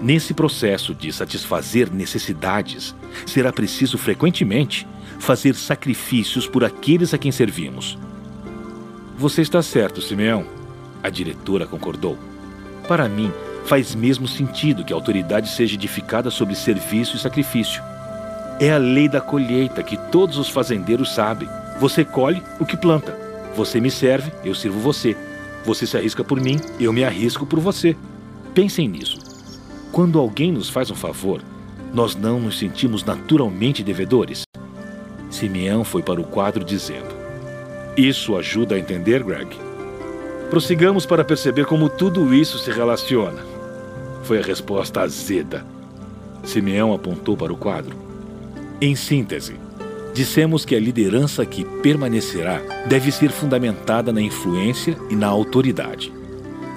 Nesse 0.00 0.32
processo 0.32 0.94
de 0.94 1.12
satisfazer 1.12 1.92
necessidades, 1.92 2.94
será 3.26 3.52
preciso 3.52 3.98
frequentemente 3.98 4.86
fazer 5.18 5.56
sacrifícios 5.56 6.46
por 6.46 6.62
aqueles 6.62 7.12
a 7.12 7.18
quem 7.18 7.32
servimos. 7.32 7.98
Você 9.18 9.42
está 9.42 9.60
certo, 9.60 10.00
Simeão. 10.00 10.46
A 11.02 11.10
diretora 11.10 11.66
concordou. 11.66 12.16
Para 12.86 13.08
mim, 13.08 13.32
faz 13.64 13.92
mesmo 13.92 14.28
sentido 14.28 14.84
que 14.84 14.92
a 14.92 14.96
autoridade 14.96 15.50
seja 15.50 15.74
edificada 15.74 16.30
sobre 16.30 16.54
serviço 16.54 17.16
e 17.16 17.18
sacrifício. 17.18 17.82
É 18.60 18.70
a 18.70 18.78
lei 18.78 19.08
da 19.08 19.20
colheita 19.20 19.82
que 19.82 19.96
todos 20.12 20.38
os 20.38 20.48
fazendeiros 20.48 21.12
sabem. 21.12 21.48
Você 21.80 22.04
colhe 22.04 22.42
o 22.60 22.66
que 22.66 22.76
planta. 22.76 23.16
Você 23.56 23.80
me 23.80 23.90
serve, 23.90 24.30
eu 24.44 24.54
sirvo 24.54 24.78
você. 24.78 25.16
Você 25.64 25.86
se 25.86 25.96
arrisca 25.96 26.22
por 26.22 26.38
mim, 26.38 26.60
eu 26.78 26.92
me 26.92 27.02
arrisco 27.02 27.46
por 27.46 27.58
você. 27.58 27.96
Pensem 28.52 28.86
nisso. 28.86 29.18
Quando 29.90 30.18
alguém 30.18 30.52
nos 30.52 30.68
faz 30.68 30.90
um 30.90 30.94
favor, 30.94 31.42
nós 31.94 32.14
não 32.14 32.38
nos 32.38 32.58
sentimos 32.58 33.02
naturalmente 33.02 33.82
devedores? 33.82 34.42
Simeão 35.30 35.82
foi 35.82 36.02
para 36.02 36.20
o 36.20 36.24
quadro 36.24 36.62
dizendo: 36.62 37.14
Isso 37.96 38.36
ajuda 38.36 38.74
a 38.74 38.78
entender, 38.78 39.22
Greg? 39.22 39.56
Prossigamos 40.50 41.06
para 41.06 41.24
perceber 41.24 41.64
como 41.64 41.88
tudo 41.88 42.34
isso 42.34 42.58
se 42.58 42.70
relaciona. 42.70 43.42
Foi 44.24 44.38
a 44.38 44.42
resposta 44.42 45.00
azeda. 45.00 45.64
Simeão 46.44 46.92
apontou 46.92 47.38
para 47.38 47.54
o 47.54 47.56
quadro. 47.56 47.96
Em 48.82 48.94
síntese, 48.94 49.54
Dissemos 50.12 50.64
que 50.64 50.74
a 50.74 50.80
liderança 50.80 51.46
que 51.46 51.64
permanecerá 51.82 52.60
deve 52.86 53.12
ser 53.12 53.30
fundamentada 53.30 54.12
na 54.12 54.20
influência 54.20 54.96
e 55.08 55.14
na 55.14 55.28
autoridade. 55.28 56.12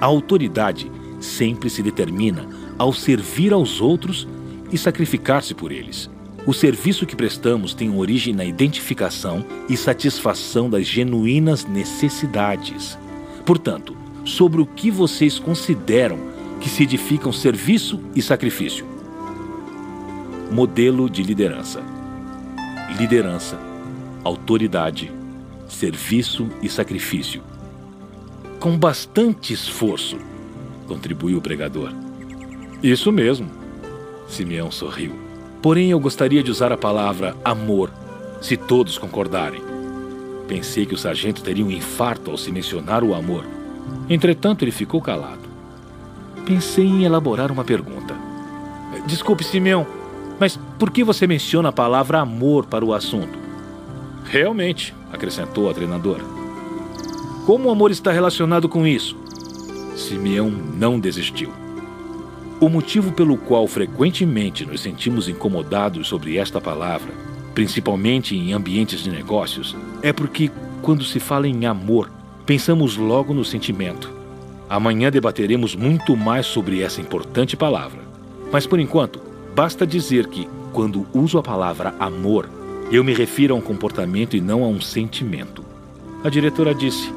A 0.00 0.06
autoridade 0.06 0.90
sempre 1.20 1.68
se 1.68 1.82
determina 1.82 2.48
ao 2.78 2.92
servir 2.92 3.52
aos 3.52 3.80
outros 3.80 4.28
e 4.70 4.78
sacrificar-se 4.78 5.54
por 5.54 5.72
eles. 5.72 6.08
O 6.46 6.52
serviço 6.52 7.06
que 7.06 7.16
prestamos 7.16 7.74
tem 7.74 7.96
origem 7.96 8.34
na 8.34 8.44
identificação 8.44 9.44
e 9.68 9.76
satisfação 9.76 10.68
das 10.68 10.86
genuínas 10.86 11.64
necessidades. 11.64 12.98
Portanto, 13.44 13.96
sobre 14.24 14.60
o 14.60 14.66
que 14.66 14.90
vocês 14.90 15.38
consideram 15.38 16.18
que 16.60 16.68
se 16.68 16.82
edificam 16.82 17.32
serviço 17.32 18.00
e 18.14 18.22
sacrifício? 18.22 18.86
Modelo 20.50 21.08
de 21.08 21.22
liderança 21.22 21.93
liderança, 22.96 23.58
autoridade, 24.22 25.12
serviço 25.68 26.48
e 26.62 26.68
sacrifício. 26.68 27.42
Com 28.60 28.78
bastante 28.78 29.52
esforço, 29.52 30.16
contribuiu 30.86 31.38
o 31.38 31.42
pregador. 31.42 31.92
Isso 32.82 33.10
mesmo. 33.10 33.50
Simeão 34.28 34.70
sorriu. 34.70 35.12
Porém, 35.60 35.90
eu 35.90 35.98
gostaria 35.98 36.42
de 36.42 36.50
usar 36.50 36.72
a 36.72 36.76
palavra 36.76 37.36
amor, 37.44 37.90
se 38.40 38.56
todos 38.56 38.96
concordarem. 38.96 39.62
Pensei 40.46 40.86
que 40.86 40.94
o 40.94 40.98
sargento 40.98 41.42
teria 41.42 41.64
um 41.64 41.70
infarto 41.70 42.30
ao 42.30 42.36
se 42.36 42.52
mencionar 42.52 43.02
o 43.02 43.14
amor. 43.14 43.44
Entretanto, 44.08 44.62
ele 44.62 44.70
ficou 44.70 45.00
calado. 45.00 45.48
Pensei 46.44 46.84
em 46.84 47.04
elaborar 47.04 47.50
uma 47.50 47.64
pergunta. 47.64 48.14
Desculpe, 49.06 49.42
Simeão, 49.42 49.86
mas 50.38 50.58
por 50.78 50.90
que 50.90 51.04
você 51.04 51.26
menciona 51.26 51.68
a 51.68 51.72
palavra 51.72 52.20
amor 52.20 52.66
para 52.66 52.84
o 52.84 52.92
assunto? 52.92 53.38
Realmente, 54.24 54.94
acrescentou 55.12 55.70
a 55.70 55.74
treinadora. 55.74 56.24
Como 57.46 57.68
o 57.68 57.70
amor 57.70 57.90
está 57.90 58.10
relacionado 58.10 58.68
com 58.68 58.86
isso? 58.86 59.16
Simeão 59.96 60.50
não 60.50 60.98
desistiu. 60.98 61.52
O 62.60 62.68
motivo 62.68 63.12
pelo 63.12 63.36
qual 63.36 63.66
frequentemente 63.66 64.64
nos 64.64 64.80
sentimos 64.80 65.28
incomodados 65.28 66.08
sobre 66.08 66.38
esta 66.38 66.60
palavra, 66.60 67.12
principalmente 67.54 68.34
em 68.34 68.52
ambientes 68.52 69.00
de 69.00 69.10
negócios, 69.10 69.76
é 70.02 70.12
porque, 70.12 70.50
quando 70.82 71.04
se 71.04 71.20
fala 71.20 71.46
em 71.46 71.66
amor, 71.66 72.10
pensamos 72.46 72.96
logo 72.96 73.34
no 73.34 73.44
sentimento. 73.44 74.10
Amanhã 74.68 75.10
debateremos 75.10 75.76
muito 75.76 76.16
mais 76.16 76.46
sobre 76.46 76.80
essa 76.80 77.00
importante 77.00 77.56
palavra. 77.56 78.00
Mas 78.50 78.66
por 78.66 78.80
enquanto, 78.80 79.20
Basta 79.54 79.86
dizer 79.86 80.26
que, 80.26 80.48
quando 80.74 81.06
uso 81.14 81.38
a 81.38 81.42
palavra 81.42 81.94
amor, 82.00 82.50
eu 82.90 83.04
me 83.04 83.14
refiro 83.14 83.54
a 83.54 83.56
um 83.56 83.60
comportamento 83.60 84.36
e 84.36 84.40
não 84.40 84.64
a 84.64 84.66
um 84.66 84.80
sentimento. 84.80 85.64
A 86.22 86.28
diretora 86.28 86.74
disse: 86.74 87.12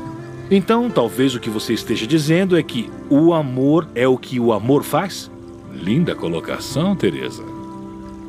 Então, 0.50 0.90
talvez 0.92 1.34
o 1.34 1.40
que 1.40 1.50
você 1.50 1.74
esteja 1.74 2.06
dizendo 2.06 2.56
é 2.56 2.62
que 2.62 2.90
o 3.10 3.34
amor 3.34 3.88
é 3.96 4.08
o 4.08 4.16
que 4.16 4.40
o 4.40 4.54
amor 4.54 4.84
faz? 4.84 5.30
Linda 5.74 6.16
colocação, 6.16 6.96
Teresa. 6.96 7.44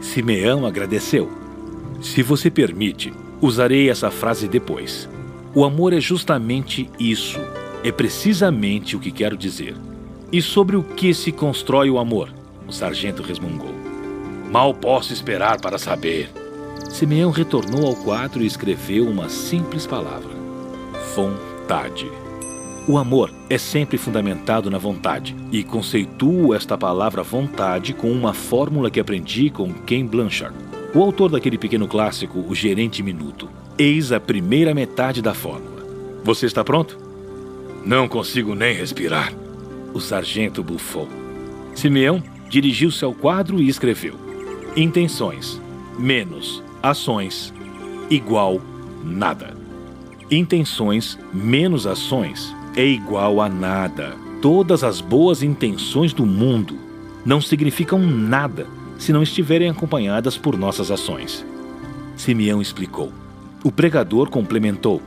Simeão 0.01 0.67
agradeceu. 0.67 1.31
Se 2.01 2.23
você 2.23 2.51
permite, 2.51 3.13
usarei 3.41 3.91
essa 3.91 4.11
frase 4.11 4.49
depois. 4.49 5.09
O 5.55 5.65
amor 5.65 5.93
é 5.93 6.01
justamente 6.01 6.89
isso. 6.99 7.39
É 7.85 7.93
precisamente 7.93 8.97
o 8.97 9.01
que 9.01 9.11
quero 9.11 9.37
dizer. 9.37 9.77
E 10.33 10.41
sobre 10.41 10.77
o 10.77 10.83
que 10.83 11.13
se 11.13 11.33
constrói 11.33 11.91
o 11.91 11.99
amor? 11.99 12.33
O 12.67 12.73
sargento 12.73 13.23
resmungou. 13.23 13.78
Mal 14.51 14.73
posso 14.73 15.13
esperar 15.13 15.61
para 15.61 15.77
saber. 15.77 16.31
Simeão 16.89 17.31
retornou 17.31 17.87
ao 17.87 17.95
quadro 17.95 18.43
e 18.43 18.47
escreveu 18.47 19.07
uma 19.07 19.29
simples 19.29 19.87
palavra: 19.87 20.31
vontade. 21.15 22.11
O 22.87 22.97
amor 22.97 23.31
é 23.51 23.59
sempre 23.59 23.99
fundamentado 23.99 24.71
na 24.71 24.79
vontade, 24.79 25.37
e 25.53 25.63
conceituo 25.63 26.55
esta 26.55 26.79
palavra 26.79 27.23
vontade 27.23 27.93
com 27.93 28.11
uma 28.11 28.33
fórmula 28.33 28.91
que 28.91 28.99
aprendi 28.99 29.51
com 29.51 29.71
Ken 29.71 30.07
Blanchard, 30.07 30.57
o 30.95 31.03
autor 31.03 31.31
daquele 31.31 31.59
pequeno 31.59 31.87
clássico 31.87 32.43
O 32.49 32.55
Gerente 32.55 33.03
Minuto. 33.03 33.51
Eis 33.79 34.11
a 34.13 34.19
primeira 34.19 34.75
metade 34.75 35.21
da 35.21 35.35
fórmula. 35.35 35.87
Você 36.25 36.47
está 36.47 36.65
pronto? 36.65 36.99
Não 37.85 38.09
consigo 38.09 38.55
nem 38.55 38.75
respirar. 38.75 39.35
O 39.93 40.01
sargento 40.01 40.63
bufou. 40.63 41.07
Simeão 41.75 42.23
dirigiu-se 42.49 43.05
ao 43.05 43.13
quadro 43.13 43.61
e 43.61 43.69
escreveu: 43.69 44.28
Intenções 44.79 45.61
menos 45.99 46.63
ações 46.81 47.53
igual 48.09 48.61
nada. 49.03 49.57
Intenções 50.31 51.19
menos 51.35 51.85
ações 51.85 52.55
é 52.77 52.87
igual 52.87 53.41
a 53.41 53.49
nada. 53.49 54.15
Todas 54.41 54.85
as 54.85 55.01
boas 55.01 55.43
intenções 55.43 56.13
do 56.13 56.25
mundo 56.25 56.79
não 57.27 57.41
significam 57.41 57.99
nada 57.99 58.69
se 58.97 59.13
não 59.13 59.21
estiverem 59.21 59.69
acompanhadas 59.69 60.39
por 60.39 60.57
nossas 60.57 60.93
ações. 60.93 61.45
Simeão 62.17 62.63
explicou. 62.63 63.13
O 63.65 63.73
pregador 63.73 64.31
complementou. 64.31 65.03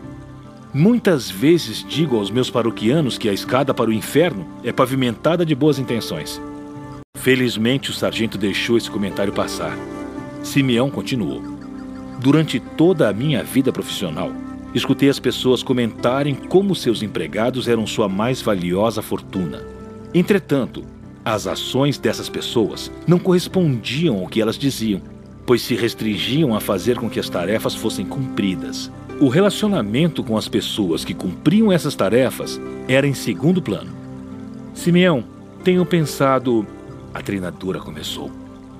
Muitas 0.74 1.32
vezes 1.32 1.82
digo 1.88 2.18
aos 2.18 2.30
meus 2.30 2.50
paroquianos 2.50 3.18
que 3.18 3.30
a 3.30 3.34
escada 3.34 3.74
para 3.74 3.90
o 3.90 3.94
inferno 3.94 4.46
é 4.66 4.74
pavimentada 4.74 5.46
de 5.46 5.56
boas 5.56 5.80
intenções. 5.80 6.42
Felizmente, 7.22 7.92
o 7.92 7.94
sargento 7.94 8.36
deixou 8.36 8.76
esse 8.76 8.90
comentário 8.90 9.32
passar. 9.32 9.78
Simeão 10.42 10.90
continuou. 10.90 11.40
Durante 12.20 12.60
toda 12.60 13.08
a 13.08 13.14
minha 13.14 13.44
vida 13.44 13.72
profissional, 13.72 14.32
escutei 14.74 15.08
as 15.08 15.20
pessoas 15.20 15.62
comentarem 15.62 16.34
como 16.34 16.74
seus 16.74 17.04
empregados 17.04 17.68
eram 17.68 17.86
sua 17.86 18.10
mais 18.10 18.42
valiosa 18.42 19.04
fortuna. 19.04 19.64
Entretanto, 20.16 20.84
as 21.24 21.46
ações 21.46 22.00
dessas 22.00 22.28
pessoas 22.28 22.92
não 23.06 23.20
correspondiam 23.20 24.18
ao 24.18 24.28
que 24.28 24.42
elas 24.42 24.58
diziam, 24.58 25.00
pois 25.46 25.62
se 25.62 25.76
restringiam 25.76 26.56
a 26.56 26.60
fazer 26.60 26.98
com 26.98 27.08
que 27.08 27.20
as 27.20 27.30
tarefas 27.30 27.76
fossem 27.76 28.04
cumpridas. 28.04 28.92
O 29.20 29.28
relacionamento 29.28 30.24
com 30.24 30.36
as 30.36 30.48
pessoas 30.48 31.06
que 31.06 31.14
cumpriam 31.14 31.72
essas 31.72 31.94
tarefas 31.94 32.60
era 32.88 33.06
em 33.06 33.14
segundo 33.14 33.62
plano. 33.62 33.92
Simeão, 34.74 35.24
tenho 35.64 35.86
pensado. 35.86 36.66
A 37.14 37.22
treinadora 37.22 37.80
começou. 37.80 38.32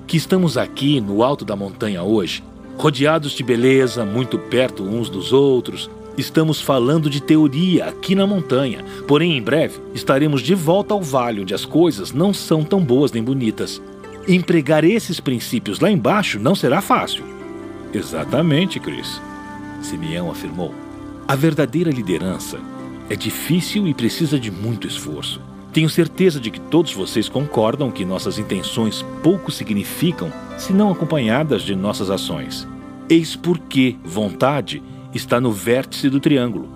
Que 0.06 0.16
estamos 0.16 0.56
aqui 0.56 1.00
no 1.00 1.22
alto 1.22 1.44
da 1.44 1.56
montanha 1.56 2.02
hoje, 2.02 2.42
rodeados 2.76 3.32
de 3.32 3.42
beleza, 3.42 4.04
muito 4.04 4.38
perto 4.38 4.82
uns 4.82 5.08
dos 5.08 5.32
outros, 5.32 5.90
Estamos 6.16 6.60
falando 6.60 7.08
de 7.08 7.22
teoria 7.22 7.86
aqui 7.86 8.14
na 8.14 8.26
montanha, 8.26 8.84
porém 9.08 9.36
em 9.36 9.42
breve 9.42 9.80
estaremos 9.94 10.42
de 10.42 10.54
volta 10.54 10.92
ao 10.92 11.00
vale 11.00 11.40
onde 11.40 11.54
as 11.54 11.64
coisas 11.64 12.12
não 12.12 12.34
são 12.34 12.62
tão 12.62 12.84
boas 12.84 13.10
nem 13.12 13.22
bonitas. 13.22 13.80
Empregar 14.28 14.84
esses 14.84 15.20
princípios 15.20 15.80
lá 15.80 15.90
embaixo 15.90 16.38
não 16.38 16.54
será 16.54 16.82
fácil. 16.82 17.24
Exatamente, 17.94 18.78
Chris. 18.78 19.20
Simeão 19.80 20.30
afirmou. 20.30 20.74
A 21.26 21.34
verdadeira 21.34 21.90
liderança 21.90 22.58
é 23.08 23.16
difícil 23.16 23.88
e 23.88 23.94
precisa 23.94 24.38
de 24.38 24.50
muito 24.50 24.86
esforço. 24.86 25.40
Tenho 25.72 25.88
certeza 25.88 26.38
de 26.38 26.50
que 26.50 26.60
todos 26.60 26.92
vocês 26.92 27.28
concordam 27.28 27.90
que 27.90 28.04
nossas 28.04 28.38
intenções 28.38 29.04
pouco 29.22 29.50
significam 29.50 30.30
se 30.58 30.72
não 30.72 30.90
acompanhadas 30.92 31.62
de 31.62 31.74
nossas 31.74 32.10
ações. 32.10 32.68
Eis 33.08 33.34
porque 33.34 33.96
vontade 34.04 34.82
está 35.14 35.40
no 35.40 35.50
vértice 35.50 36.10
do 36.10 36.20
triângulo. 36.20 36.68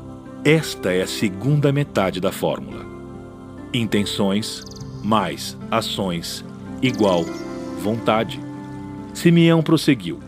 Esta 0.45 0.93
é 0.93 1.03
a 1.03 1.07
segunda 1.07 1.71
metade 1.73 2.21
da 2.21 2.33
fórmula. 2.33 2.87
Intenções 3.73 4.65
mais 5.05 5.59
ações 5.71 6.45
igual 6.81 7.25
vontade. 7.83 8.41
Simeão 9.13 9.63
prosseguiu. 9.63 10.21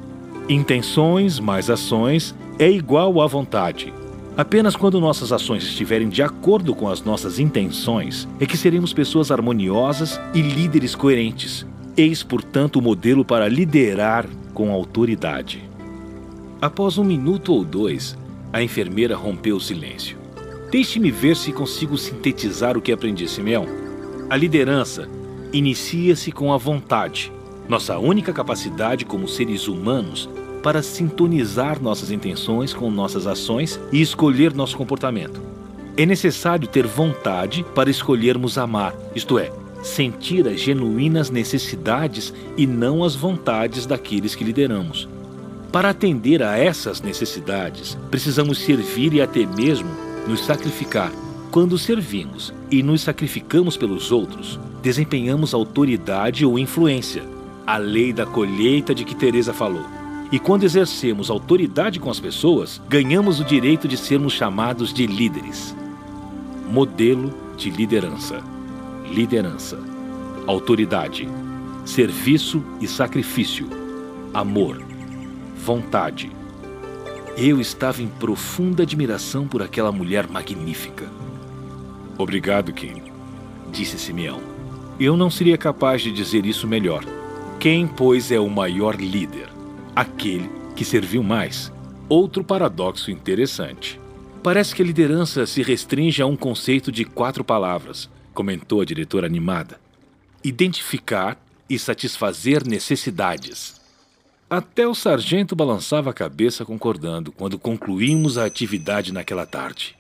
Intenções 0.49 1.41
mais 1.41 1.71
ações 1.71 2.35
é 2.59 2.71
igual 2.71 3.21
à 3.21 3.27
vontade. 3.27 3.93
Apenas 4.39 4.77
quando 4.77 5.01
nossas 5.01 5.33
ações 5.33 5.65
estiverem 5.65 6.09
de 6.09 6.23
acordo 6.23 6.73
com 6.73 6.89
as 6.89 7.03
nossas 7.03 7.41
intenções 7.41 8.29
é 8.39 8.47
que 8.47 8.57
seremos 8.57 8.93
pessoas 8.93 9.33
harmoniosas 9.33 10.21
e 10.33 10.41
líderes 10.41 10.95
coerentes. 10.95 11.67
Eis, 11.97 12.23
portanto, 12.23 12.77
o 12.77 12.83
modelo 12.83 13.25
para 13.25 13.49
liderar 13.49 14.29
com 14.55 14.71
autoridade. 14.71 15.69
Após 16.63 16.99
um 16.99 17.03
minuto 17.03 17.53
ou 17.53 17.65
dois, 17.65 18.17
a 18.53 18.63
enfermeira 18.63 19.17
rompeu 19.17 19.57
o 19.57 19.61
silêncio. 19.61 20.17
Deixe-me 20.71 21.11
ver 21.11 21.35
se 21.35 21.53
consigo 21.53 21.99
sintetizar 21.99 22.79
o 22.79 22.81
que 22.81 22.93
aprendi, 22.93 23.27
Simeão. 23.27 23.67
A 24.31 24.37
liderança 24.37 25.09
inicia-se 25.53 26.31
com 26.31 26.53
a 26.53 26.57
vontade, 26.57 27.33
nossa 27.69 27.99
única 27.99 28.33
capacidade 28.33 29.05
como 29.05 29.27
seres 29.27 29.67
humanos 29.67 30.31
para 30.69 30.83
sintonizar 30.83 31.81
nossas 31.81 32.11
intenções 32.11 32.75
com 32.75 32.91
nossas 32.91 33.27
ações 33.27 33.81
e 33.91 34.03
escolher 34.03 34.53
nosso 34.53 34.77
comportamento. 34.77 35.41
É 35.97 36.05
necessário 36.05 36.69
ter 36.69 36.87
vontade 36.87 37.65
para 37.75 37.89
escolhermos 37.89 38.59
amar, 38.59 38.95
isto 39.15 39.39
é, 39.39 39.51
sentir 39.83 40.47
as 40.47 40.61
genuínas 40.61 41.31
necessidades 41.31 42.35
e 42.55 42.67
não 42.67 43.03
as 43.03 43.17
vontades 43.17 43.87
daqueles 43.87 44.35
que 44.35 44.45
lideramos. 44.45 45.09
Para 45.73 45.89
atender 45.89 46.43
a 46.43 46.59
essas 46.59 47.01
necessidades, 47.01 47.97
precisamos 48.11 48.59
servir 48.59 49.15
e 49.15 49.23
até 49.23 49.47
mesmo 49.47 49.89
nos 50.27 50.45
sacrificar. 50.45 51.11
Quando 51.51 51.79
servimos 51.79 52.53
e 52.71 52.83
nos 52.83 53.01
sacrificamos 53.01 53.75
pelos 53.75 54.13
outros, 54.13 54.61
desempenhamos 54.83 55.55
autoridade 55.55 56.45
ou 56.45 56.59
influência, 56.59 57.23
a 57.67 57.79
lei 57.79 58.13
da 58.13 58.27
colheita 58.27 58.95
de 58.95 59.07
que 59.07 59.15
Teresa 59.15 59.55
falou. 59.55 59.97
E 60.31 60.39
quando 60.39 60.65
exercemos 60.65 61.31
autoridade 61.31 61.99
com 61.99 62.11
as 62.11 62.21
pessoas, 62.21 62.81
ganhamos 62.89 63.41
o 63.41 63.45
direito 63.45 63.89
de 63.89 63.97
sermos 63.97 64.33
chamados 64.33 64.93
de 64.93 65.07
líderes. 65.07 65.75
Modelo 66.71 67.33
de 67.57 67.71
liderança. 67.71 68.43
Liderança. 69.11 69.79
Autoridade. 70.47 71.29
Serviço 71.85 72.63
e 72.81 72.87
sacrifício. 72.87 73.69
Amor 74.35 74.89
vontade. 75.59 76.31
Eu 77.37 77.61
estava 77.61 78.03
em 78.03 78.09
profunda 78.09 78.85
admiração 78.85 79.47
por 79.47 79.63
aquela 79.63 79.93
mulher 79.93 80.27
magnífica. 80.27 81.07
Obrigado, 82.17 82.73
Kim, 82.73 83.03
disse 83.71 83.99
Simeão. 83.99 84.41
Eu 84.99 85.15
não 85.15 85.31
seria 85.31 85.59
capaz 85.59 86.01
de 86.01 86.11
dizer 86.11 86.47
isso 86.47 86.67
melhor. 86.67 87.05
Quem, 87.61 87.87
pois, 87.87 88.33
é 88.33 88.41
o 88.41 88.49
maior 88.49 88.97
líder? 88.97 89.58
Aquele 89.99 90.49
que 90.77 90.85
serviu 90.85 91.25
mais. 91.25 91.73
Outro 92.09 92.45
paradoxo 92.45 93.11
interessante. 93.11 94.01
Parece 94.45 94.73
que 94.73 94.81
a 94.81 94.85
liderança 94.85 95.45
se 95.45 95.61
restringe 95.61 96.23
a 96.23 96.27
um 96.27 96.37
conceito 96.37 96.93
de 96.93 97.05
quatro 97.05 97.43
palavras, 97.43 98.09
comentou 98.33 98.81
a 98.81 98.85
diretora 98.85 99.27
animada: 99.27 99.81
identificar 100.45 101.37
e 101.69 101.77
satisfazer 101.81 102.65
necessidades. 102.65 103.81
Até 104.49 104.87
o 104.87 104.95
sargento 104.95 105.57
balançava 105.57 106.11
a 106.11 106.15
cabeça 106.15 106.65
concordando 106.65 107.33
quando 107.33 107.59
concluímos 107.59 108.39
a 108.39 108.45
atividade 108.45 109.13
naquela 109.13 109.47
tarde. 109.47 109.98